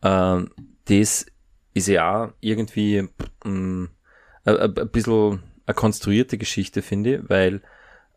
[0.00, 0.42] Äh,
[0.86, 1.26] das
[1.74, 3.08] ist ja auch irgendwie
[3.44, 3.90] ähm,
[4.44, 7.62] ein, ein bisschen eine konstruierte Geschichte, finde ich, weil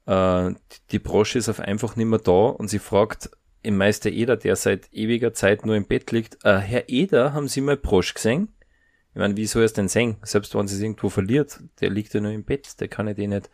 [0.08, 0.53] äh,
[0.91, 3.30] die Brosche ist auf einfach nicht mehr da und sie fragt
[3.62, 7.47] im Meister Eder, der seit ewiger Zeit nur im Bett liegt, äh, Herr Eder, haben
[7.47, 8.49] Sie mal Brosch gesehen?
[9.14, 10.18] Ich meine, wie soll er es denn sehen?
[10.22, 13.14] Selbst wenn sie es irgendwo verliert, der liegt ja nur im Bett, der kann ja
[13.14, 13.49] den nicht,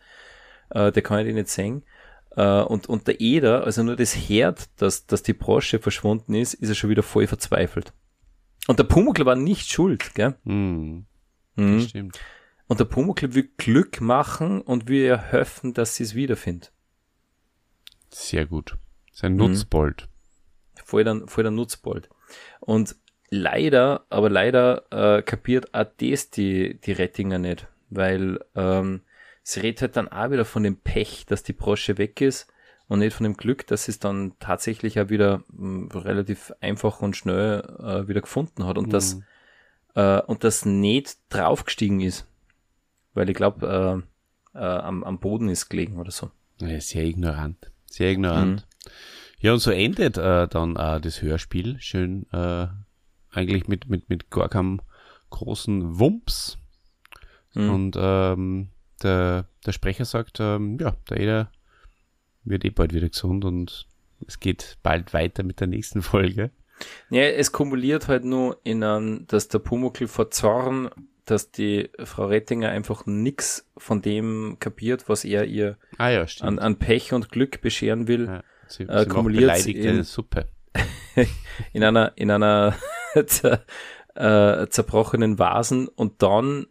[0.70, 1.84] äh, der kann ja den nicht sehen.
[2.36, 6.54] Äh, und, und der Eder, also nur das Herd, dass, dass die Brosche verschwunden ist,
[6.54, 7.92] ist er schon wieder voll verzweifelt.
[8.66, 10.34] Und der Pumuckl war nicht schuld, gell?
[10.44, 11.06] Mhm.
[11.56, 12.20] Das stimmt.
[12.74, 16.72] Und der Pumuckl will Glück machen und ihr hoffen, dass sie es wiederfindet.
[18.10, 18.76] Sehr gut.
[19.12, 19.38] Sein mhm.
[19.38, 20.08] Nutzbold.
[20.84, 22.08] Voll der, voll der Nutzbold.
[22.58, 22.96] Und
[23.30, 29.02] leider, aber leider äh, kapiert auch das die, die Rettinger nicht, weil ähm,
[29.44, 32.48] sie redet halt dann auch wieder von dem Pech, dass die Brosche weg ist
[32.88, 37.02] und nicht von dem Glück, dass es dann tatsächlich auch wieder mh, hm, relativ einfach
[37.02, 38.90] und schnell äh, wieder gefunden hat und mhm.
[38.90, 39.20] das
[39.94, 42.26] äh, und das nicht draufgestiegen ist,
[43.14, 44.04] weil ich glaube
[44.54, 46.30] äh, äh, am, am Boden ist gelegen oder so.
[46.60, 48.66] Ja, sehr ignorant, sehr ignorant.
[48.66, 48.90] Mhm.
[49.38, 52.66] Ja und so endet äh, dann äh, das Hörspiel schön äh,
[53.30, 54.80] eigentlich mit mit mit gar keinem
[55.30, 56.58] großen Wumps
[57.54, 57.70] mhm.
[57.70, 58.68] und ähm,
[59.02, 61.50] der der Sprecher sagt ähm, ja der Eder
[62.44, 63.86] wird eh bald wieder gesund und
[64.26, 66.50] es geht bald weiter mit der nächsten Folge.
[67.10, 70.90] Ja, es kumuliert halt nur in einem, dass der Pumuckl vor Zorn,
[71.24, 76.58] dass die Frau Rettinger einfach nix von dem kapiert, was er ihr ah, ja, an,
[76.58, 80.48] an, Pech und Glück bescheren will, ja, sie, äh, kumuliert in, Suppe.
[81.72, 82.76] in einer, in einer
[83.26, 83.64] zer,
[84.14, 86.66] äh, zerbrochenen Vasen und dann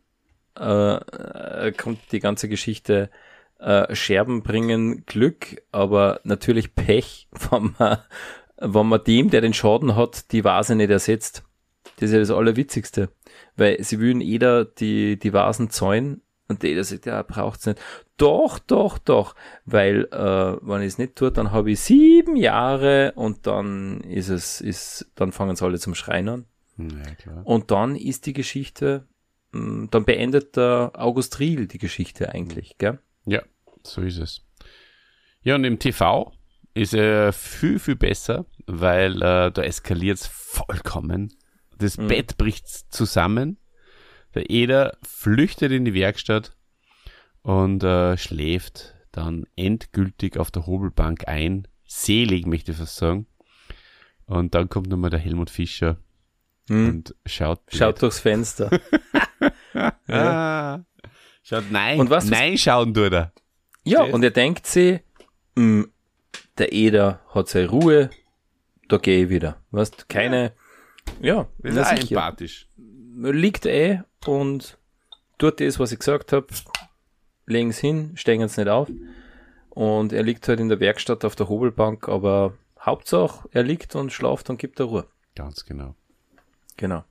[0.56, 3.10] äh, kommt die ganze Geschichte
[3.60, 7.98] äh, Scherben bringen Glück, aber natürlich Pech, wenn man,
[8.58, 11.44] wenn man dem, der den Schaden hat, die Vase nicht ersetzt.
[11.98, 13.10] Das ist ja das Allerwitzigste.
[13.56, 17.80] Weil sie würden jeder die, die Vasen zäunen und jeder sagt, ja, braucht's nicht.
[18.18, 19.36] Doch, doch, doch.
[19.66, 24.30] Weil, äh, wenn ich es nicht tue, dann habe ich sieben Jahre und dann ist
[24.30, 26.46] es, ist, dann fangen sie alle zum Schreien an.
[26.78, 27.42] Ja.
[27.44, 29.08] Und dann ist die Geschichte,
[29.52, 33.00] mm, dann beendet der August Riel die Geschichte eigentlich, gell?
[33.26, 33.42] Ja,
[33.84, 34.42] so ist es.
[35.44, 36.34] Ja, und im TV
[36.74, 41.34] ist er viel, viel besser, weil äh, da eskaliert es vollkommen.
[41.78, 42.08] Das mhm.
[42.08, 43.58] Bett bricht zusammen.
[44.36, 46.56] Der Eder flüchtet in die Werkstatt
[47.42, 51.68] und äh, schläft dann endgültig auf der Hobelbank ein.
[51.86, 53.28] Selig, möchte ich fast sagen.
[54.26, 55.98] Und dann kommt nochmal der Helmut Fischer
[56.68, 56.90] mhm.
[56.90, 57.62] und schaut.
[57.68, 58.70] Schaut durchs Fenster.
[60.08, 60.84] ja.
[61.44, 63.34] Schaut nein, und was nein schauen tut er.
[63.84, 64.14] Ja, Stehst?
[64.14, 65.02] und er denkt sich,
[65.56, 65.92] mh, hm,
[66.58, 68.10] der Eder hat seine Ruhe,
[68.88, 69.62] da gehe ich wieder.
[69.72, 70.54] Weißt, keine,
[71.22, 72.68] ja, ist auch empathisch.
[72.78, 74.78] Liegt eh und
[75.38, 76.48] tut das, was ich gesagt habe,
[77.46, 78.90] legen es hin, stehen es nicht auf.
[79.70, 84.12] Und er liegt halt in der Werkstatt auf der Hobelbank, aber Hauptsache, er liegt und
[84.12, 85.08] schlaft und gibt er Ruhe.
[85.36, 85.96] Ganz genau.
[86.78, 87.04] Genau.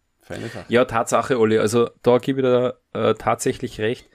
[0.69, 1.59] Ja, Tatsache, Olli.
[1.59, 4.09] Also da gebe ich dir äh, tatsächlich recht.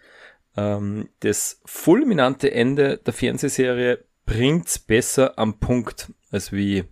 [0.55, 6.85] Ähm, das fulminante Ende der Fernsehserie bringt's besser am Punkt als wie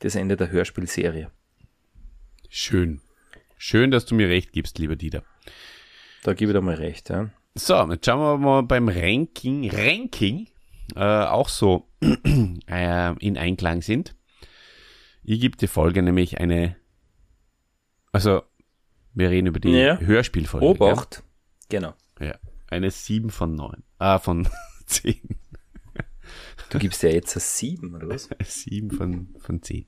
[0.00, 1.30] das Ende der Hörspielserie.
[2.50, 3.00] Schön.
[3.56, 5.22] Schön, dass du mir recht gibst, lieber Dieter.
[6.22, 7.30] Da gebe ich dir mal recht, ja.
[7.54, 10.48] So, jetzt schauen wir mal beim Ranking, Ranking
[10.94, 14.14] äh, auch so äh, in Einklang sind.
[15.24, 16.76] Ich gebe die Folge nämlich eine,
[18.12, 18.42] also
[19.14, 19.98] wir reden über die ja.
[19.98, 20.66] Hörspielfolge.
[20.66, 21.16] Obacht.
[21.16, 21.80] Ja?
[21.80, 21.94] Genau.
[22.20, 22.38] Ja,
[22.68, 23.82] eine 7 von 9.
[23.98, 24.48] Ah, von
[24.86, 25.20] 10.
[26.70, 28.28] Du gibst ja jetzt eine 7, oder was?
[28.44, 29.86] 7 von, von 10.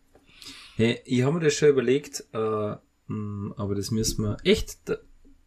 [0.78, 2.76] Hey, ich habe mir das schon überlegt, äh,
[3.08, 4.36] hm, aber das müssen wir.
[4.44, 4.78] Echt?
[4.88, 4.98] Da,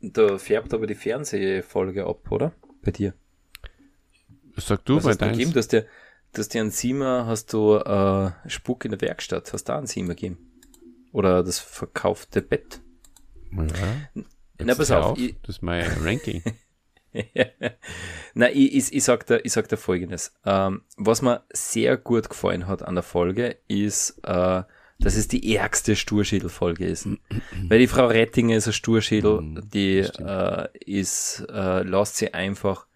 [0.01, 2.51] da färbt aber die Fernsehfolge ab, oder?
[2.81, 3.13] Bei dir.
[4.57, 5.31] Sag du, was bei deinem.
[5.31, 5.85] gegeben, dass der,
[6.33, 9.87] dass der einen Siemer hast du äh, Spuk in der Werkstatt, hast du da einen
[9.87, 10.37] Siemer gegeben?
[11.13, 12.81] Oder das verkaufte Bett?
[13.53, 13.63] Ja.
[14.59, 15.11] Na, pass auf.
[15.11, 15.17] auf.
[15.17, 16.43] Ich, das ist mein Ranking.
[18.33, 20.33] Nein, ich, ich, ich, sag da, ich sag da folgendes.
[20.45, 24.63] Ähm, was mir sehr gut gefallen hat an der Folge, ist, äh,
[25.01, 27.07] dass es die ärgste Sturschädel-Folge ist.
[27.67, 32.87] Weil die Frau Rettinger ist ein Sturschädel, mhm, die äh, ist, äh, lässt sie einfach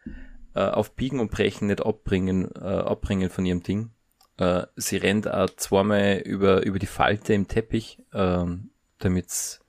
[0.53, 3.91] äh, auf Biegen und Brechen nicht abbringen, äh, abbringen von ihrem Ding.
[4.37, 8.45] Äh, sie rennt auch zweimal über, über die Falte im Teppich, äh,
[8.99, 9.61] damit's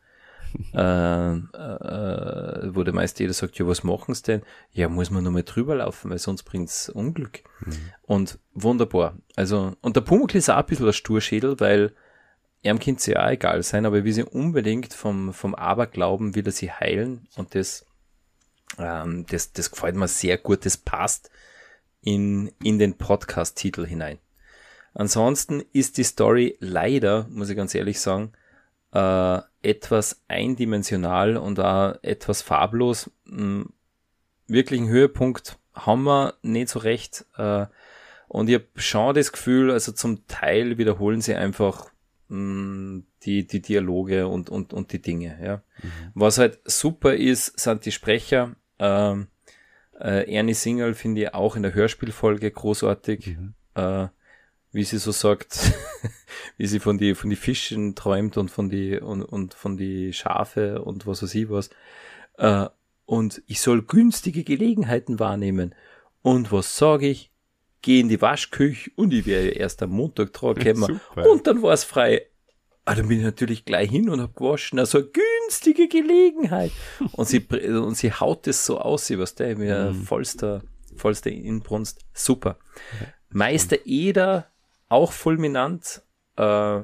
[0.75, 4.43] äh, äh, wo der meiste jeder sagt, ja, was machen sie denn?
[4.73, 7.41] Ja, muss man nochmal drüber laufen, weil sonst bringt's Unglück.
[7.61, 7.73] Mhm.
[8.03, 9.17] Und wunderbar.
[9.35, 11.93] Also, und der Pumuckl ist auch ein bisschen ein Sturschädel, weil
[12.63, 16.53] ihm könnte ja auch egal sein, aber wie sie unbedingt vom, vom Aberglauben will er
[16.53, 17.87] sie heilen und das,
[18.79, 21.31] ähm, das, das gefällt mir sehr gut, das passt
[22.03, 24.19] in, in den Podcast-Titel hinein.
[24.95, 28.33] Ansonsten ist die Story leider, muss ich ganz ehrlich sagen,
[28.93, 33.11] äh, etwas eindimensional und auch etwas farblos.
[33.27, 33.73] Hm,
[34.47, 37.27] wirklich einen Höhepunkt haben wir nicht so recht.
[37.37, 37.67] Äh,
[38.29, 41.91] und ich habe schon das Gefühl, also zum Teil wiederholen sie einfach
[42.29, 45.39] mh, hm, die, die Dialoge und, und, und die Dinge.
[45.43, 45.57] Ja.
[45.83, 46.13] Mhm.
[46.15, 48.57] Was halt super ist, sind die Sprecher.
[48.79, 49.29] Ähm,
[50.01, 53.37] äh, Ernie Single finde ich auch in der Hörspielfolge großartig.
[53.37, 53.55] Mhm.
[53.75, 54.09] Äh,
[54.73, 55.73] wie sie so sagt,
[56.59, 60.13] wie sie von die, von die Fischen träumt und von die, und, und von die
[60.13, 61.71] Schafe und was weiß ich was.
[62.37, 62.69] Äh,
[63.07, 65.75] und ich soll günstige Gelegenheiten wahrnehmen.
[66.23, 67.31] Und was sage ich?
[67.83, 71.01] Geh in die Waschküche und ich wäre erst am Montag dran gekommen.
[71.15, 72.27] Und dann war es frei.
[72.85, 74.79] Ah, dann bin ich natürlich gleich hin und hab gewaschen.
[74.79, 76.71] Also günstige Gelegenheit.
[77.13, 80.05] Und sie, und sie haut es so aus, sie was der mir mm.
[80.05, 80.63] vollster,
[80.95, 82.05] vollster Inbrunst.
[82.13, 82.59] Super.
[83.29, 84.47] Meister Eder
[84.89, 86.03] auch fulminant,
[86.37, 86.83] äh,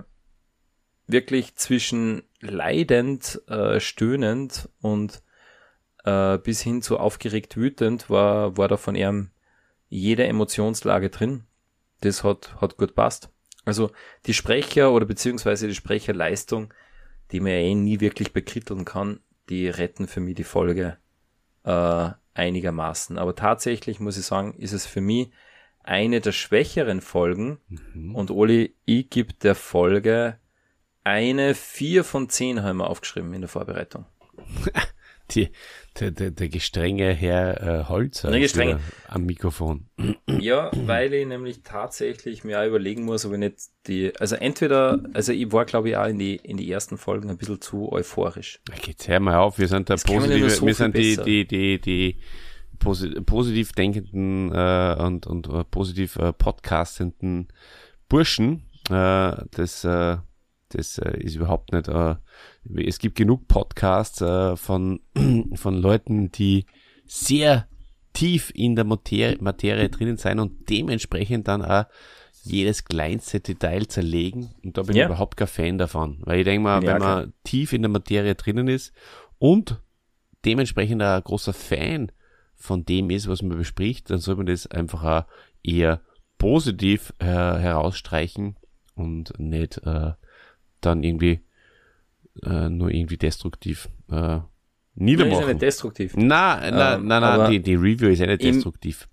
[1.06, 5.22] wirklich zwischen leidend, äh, stöhnend und
[6.04, 9.30] äh, bis hin zu aufgeregt wütend war, war da von ihm
[9.92, 11.44] jede Emotionslage drin.
[12.00, 13.28] Das hat, hat gut passt.
[13.64, 13.90] Also
[14.26, 16.72] die Sprecher oder beziehungsweise die Sprecherleistung,
[17.30, 20.96] die man ja eh nie wirklich bekritteln kann, die retten für mich die Folge
[21.64, 23.18] äh, einigermaßen.
[23.18, 25.30] Aber tatsächlich muss ich sagen, ist es für mich
[25.84, 27.58] eine der schwächeren Folgen.
[27.94, 28.14] Mhm.
[28.14, 30.38] Und Oli, ich gebe der Folge
[31.04, 34.06] eine 4 von 10 haben wir aufgeschrieben in der Vorbereitung.
[35.30, 35.50] die,
[35.98, 39.88] der, der, der gestrenge Herr äh, Holzer Der am Mikrofon.
[40.26, 43.56] Ja, weil ich nämlich tatsächlich mir auch überlegen muss, ob ich nicht
[43.86, 47.30] die, also entweder, also ich war glaube ich auch in die, in die ersten Folgen
[47.30, 48.60] ein bisschen zu euphorisch.
[48.84, 51.80] Jetzt hör mal auf, wir sind da Das positive, so wir sind die, die, die,
[51.80, 52.18] die
[52.78, 57.48] posi positiv denkenden äh, und, und äh, positiv äh, podcastenden
[58.08, 58.68] Burschen.
[58.90, 60.16] Äh, das äh,
[60.74, 61.88] das äh, ist überhaupt nicht.
[61.88, 62.16] Äh,
[62.84, 65.00] es gibt genug Podcasts äh, von,
[65.54, 66.66] von Leuten, die
[67.06, 67.66] sehr
[68.12, 71.84] tief in der Materie, Materie drinnen sein und dementsprechend dann auch
[72.44, 74.50] jedes kleinste Detail zerlegen.
[74.64, 75.04] Und da bin Ja.
[75.04, 76.18] ich überhaupt kein Fan davon.
[76.24, 78.92] Weil ich denke mal, ich wenn auch man tief in der Materie drinnen ist
[79.38, 79.80] und
[80.44, 82.10] dementsprechend auch ein großer Fan
[82.56, 85.24] von dem ist, was man bespricht, dann soll man das einfach auch
[85.62, 86.00] eher
[86.38, 88.56] positiv äh, herausstreichen
[88.94, 90.12] und nicht äh,
[90.84, 91.40] dann irgendwie
[92.42, 94.44] äh, nur irgendwie destruktiv äh, Das ist
[94.96, 95.46] ja niedermachen.
[95.48, 96.12] nicht destruktiv.
[96.16, 99.08] Na, na, Ähm, na, na, die, die Review ist ja nicht destruktiv.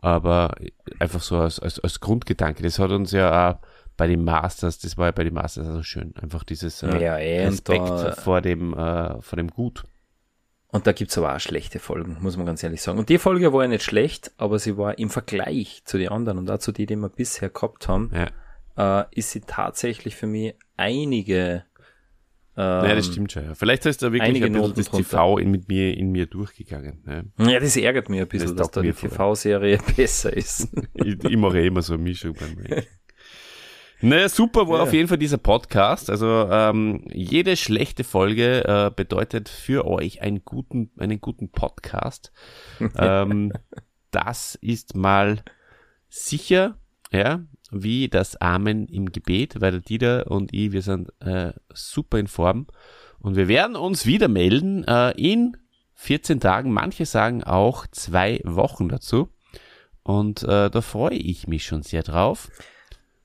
[0.00, 0.54] Aber
[0.98, 2.62] einfach so als, als, als Grundgedanke.
[2.62, 3.58] Das hat uns ja auch
[3.96, 6.12] bei den Masters, das war ja bei den Masters also schön.
[6.20, 9.84] Einfach dieses äh, Ja, eh, und Respekt da- vor dem, äh, vor dem Gut.
[10.68, 12.98] Und da gibt's aber auch schlechte Folgen, muss man ganz ehrlich sagen.
[12.98, 16.38] Und die Folge war ja nicht schlecht, aber sie war im Vergleich zu den anderen
[16.38, 18.28] und dazu die, die wir bisher gehabt haben, Ja.
[18.76, 21.64] Äh, ist sie tatsächlich für mich einige.
[22.56, 23.44] ja, das Ähm, stimmt schon.
[23.44, 23.54] Ja.
[23.54, 24.88] Vielleicht ist da wirklich ein bisschen das.
[24.90, 27.02] TV in, mit mir, in mir durchgegangen.
[27.38, 27.50] Ja.
[27.50, 28.92] Ja, das ärgert mich ein bisschen, Das dass da die.
[28.92, 30.68] TV-Serie besser ist.
[30.94, 32.84] ich, ich mache eh immer so eine Mischung beim Ranking.
[34.04, 34.82] Naja, super war Ja.
[34.82, 36.10] auf jeden Fall dieser Podcast.
[36.10, 42.32] Also ähm, jede schlechte Folge äh, bedeutet für euch einen guten, einen guten Podcast.
[42.98, 43.52] ähm,
[44.10, 45.42] das ist mal
[46.08, 46.76] sicher,
[47.12, 47.42] ja,
[47.72, 52.26] wie das Amen im Gebet, weil der Dieter und ich, wir sind äh, super in
[52.28, 52.66] Form.
[53.18, 55.56] Und wir werden uns wieder melden äh, in
[55.94, 56.72] 14 Tagen.
[56.72, 59.28] Manche sagen auch zwei Wochen dazu.
[60.02, 62.50] Und äh, da freue ich mich schon sehr drauf.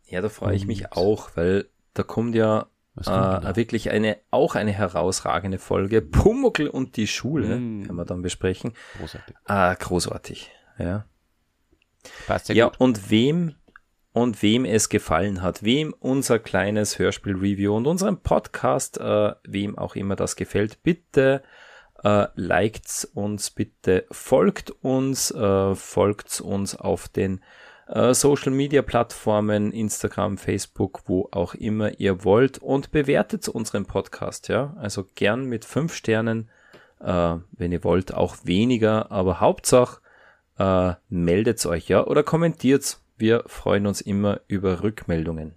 [0.05, 4.71] Ja, da freue ich mich auch, weil da kommt ja äh, wirklich eine, auch eine
[4.71, 6.01] herausragende Folge.
[6.01, 7.81] Pumuckl und die Schule, Mm.
[7.85, 8.73] werden wir dann besprechen.
[8.99, 9.35] Großartig.
[9.45, 10.51] Ah, großartig.
[10.77, 11.05] Ja.
[12.27, 12.79] Passt sehr Ja, gut.
[12.79, 13.55] und wem
[14.17, 19.95] und wem es gefallen hat, wem unser kleines Hörspiel-Review und unseren Podcast, äh, wem auch
[19.95, 21.43] immer das gefällt, bitte
[22.03, 27.43] äh, liked's uns, bitte folgt uns, äh, folgt uns auf den
[27.87, 34.47] äh, Social Media Plattformen, Instagram, Facebook, wo auch immer ihr wollt und bewertet unseren Podcast,
[34.47, 34.75] ja.
[34.79, 36.49] Also gern mit fünf Sternen,
[37.01, 40.01] äh, wenn ihr wollt, auch weniger, aber Hauptsache
[40.57, 43.03] äh, meldet euch, ja, oder kommentiert's.
[43.17, 45.55] Wir freuen uns immer über Rückmeldungen.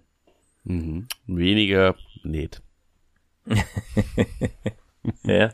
[0.63, 1.07] Mhm.
[1.27, 2.61] Weniger nicht.
[5.23, 5.51] ja.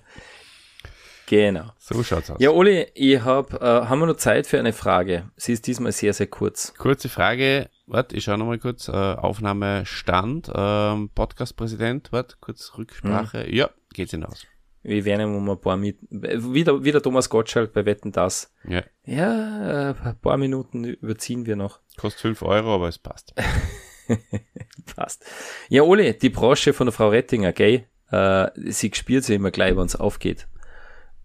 [1.27, 1.71] Genau.
[1.77, 2.37] So schaut's aus.
[2.39, 5.29] Ja, Uli, ich hab, äh, haben wir noch Zeit für eine Frage?
[5.35, 6.73] Sie ist diesmal sehr, sehr kurz.
[6.77, 7.69] Kurze Frage.
[7.85, 8.87] Warte, ich schaue nochmal kurz.
[8.87, 10.49] Äh, Aufnahmestand.
[10.55, 12.13] Ähm, Podcast-Präsident.
[12.13, 13.43] Warte, kurz Rücksprache.
[13.43, 13.53] Hm.
[13.53, 14.47] Ja, geht's hinaus.
[14.83, 18.53] Wir werden um ein paar mit, wieder, wieder Thomas Gottschalk bei Wetten das.
[18.67, 21.79] Ja, Ja, ein paar Minuten überziehen wir noch.
[21.97, 23.33] kostet 5 Euro, aber es passt.
[24.95, 25.25] Passt.
[25.67, 27.85] Ja, Uli, die Brosche von der Frau Rettinger, gell?
[28.09, 30.47] Äh, sie spielt sie immer gleich, wenn's aufgeht.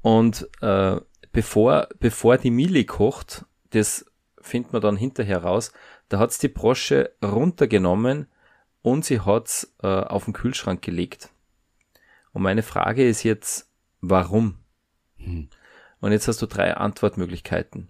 [0.01, 0.97] Und äh,
[1.31, 4.05] bevor, bevor die Mili kocht, das
[4.41, 5.73] findet man dann hinterher raus,
[6.09, 8.27] da hat's die Brosche runtergenommen
[8.83, 11.31] und sie hat's äh, auf den Kühlschrank gelegt.
[12.33, 13.71] Und meine Frage ist jetzt,
[14.01, 14.57] warum?
[15.17, 15.49] Hm.
[16.01, 17.89] Und jetzt hast du drei Antwortmöglichkeiten.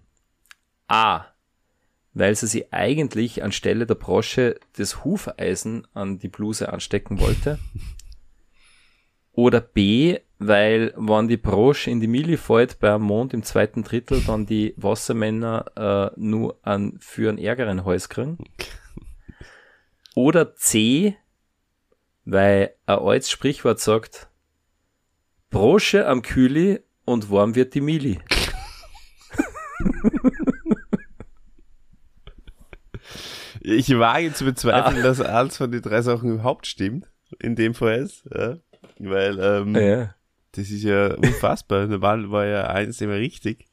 [0.87, 1.25] A.
[2.13, 7.57] Weil sie sie eigentlich anstelle der Brosche das Hufeisen an die Bluse anstecken wollte.
[9.31, 14.21] Oder B, weil wenn die Brosche in die Mili fällt beim Mond im zweiten Drittel,
[14.21, 18.37] dann die Wassermänner äh, nur an, für einen ärgeren Hals kriegen.
[20.15, 21.17] Oder C,
[22.25, 24.29] weil ein altes Sprichwort sagt,
[25.53, 28.19] Brosche am Kühli und warm wird die Mili.
[33.61, 37.09] Ich wage zu bezweifeln, dass eins von den drei Sachen überhaupt stimmt.
[37.39, 38.25] In dem Fall ist.
[38.33, 38.57] Ja.
[38.99, 40.15] Weil ähm, Ja.
[40.51, 41.87] das ist ja unfassbar.
[41.87, 43.65] Normal war ja eins immer richtig.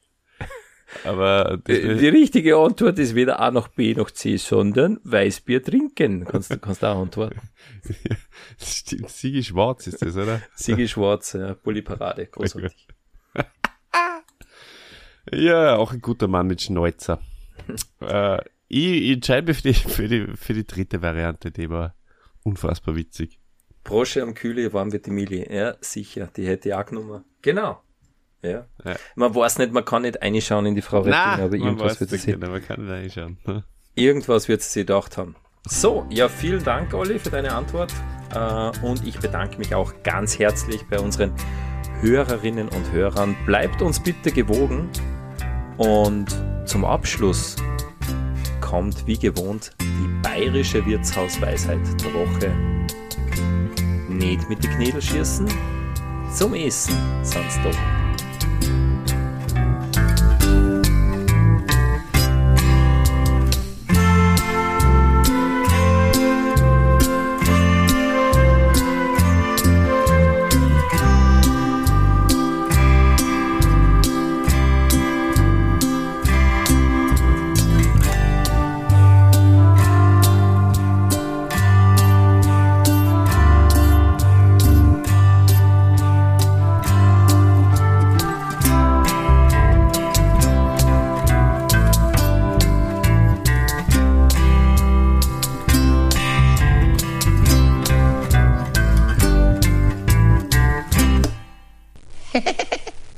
[1.04, 5.62] Aber das, Die, die richtige Antwort ist weder A noch B noch C, sondern Weißbier
[5.62, 6.24] trinken.
[6.24, 7.40] Kannst du kannst auch antworten.
[8.58, 9.10] das stimmt.
[9.10, 10.42] Sigi Schwarz ist das, oder?
[10.54, 12.88] Sigi Schwarz, ja, Bulli-Parade, großartig.
[15.32, 17.20] Ja, auch ein guter Mann mit Schnäuzer.
[18.00, 18.38] äh,
[18.68, 21.94] ich, entscheide mich für die, für, die, für die dritte Variante, die war
[22.42, 23.38] unfassbar witzig.
[23.84, 25.46] Brosche am Kühli, warm wird die Mili.
[25.52, 27.24] Ja, sicher, die hätte ich auch genommen.
[27.42, 27.80] Genau.
[28.42, 28.66] Ja.
[28.84, 28.96] ja.
[29.16, 32.36] Man weiß nicht, man kann nicht reinschauen in die Frau Retting, aber irgendwas wird sie.
[32.36, 33.64] Man kann nicht reinschauen.
[33.94, 35.36] Irgendwas wird sie gedacht haben.
[35.66, 37.92] So, ja, vielen Dank, Olli, für deine Antwort.
[38.34, 41.32] Äh, und ich bedanke mich auch ganz herzlich bei unseren
[42.00, 43.36] Hörerinnen und Hörern.
[43.44, 44.88] Bleibt uns bitte gewogen.
[45.76, 46.28] Und
[46.64, 47.56] zum Abschluss
[48.60, 52.52] kommt wie gewohnt die bayerische Wirtshausweisheit der Woche.
[54.08, 55.46] Nicht mit den Knädel schießen,
[56.32, 57.99] zum Essen sonst doch.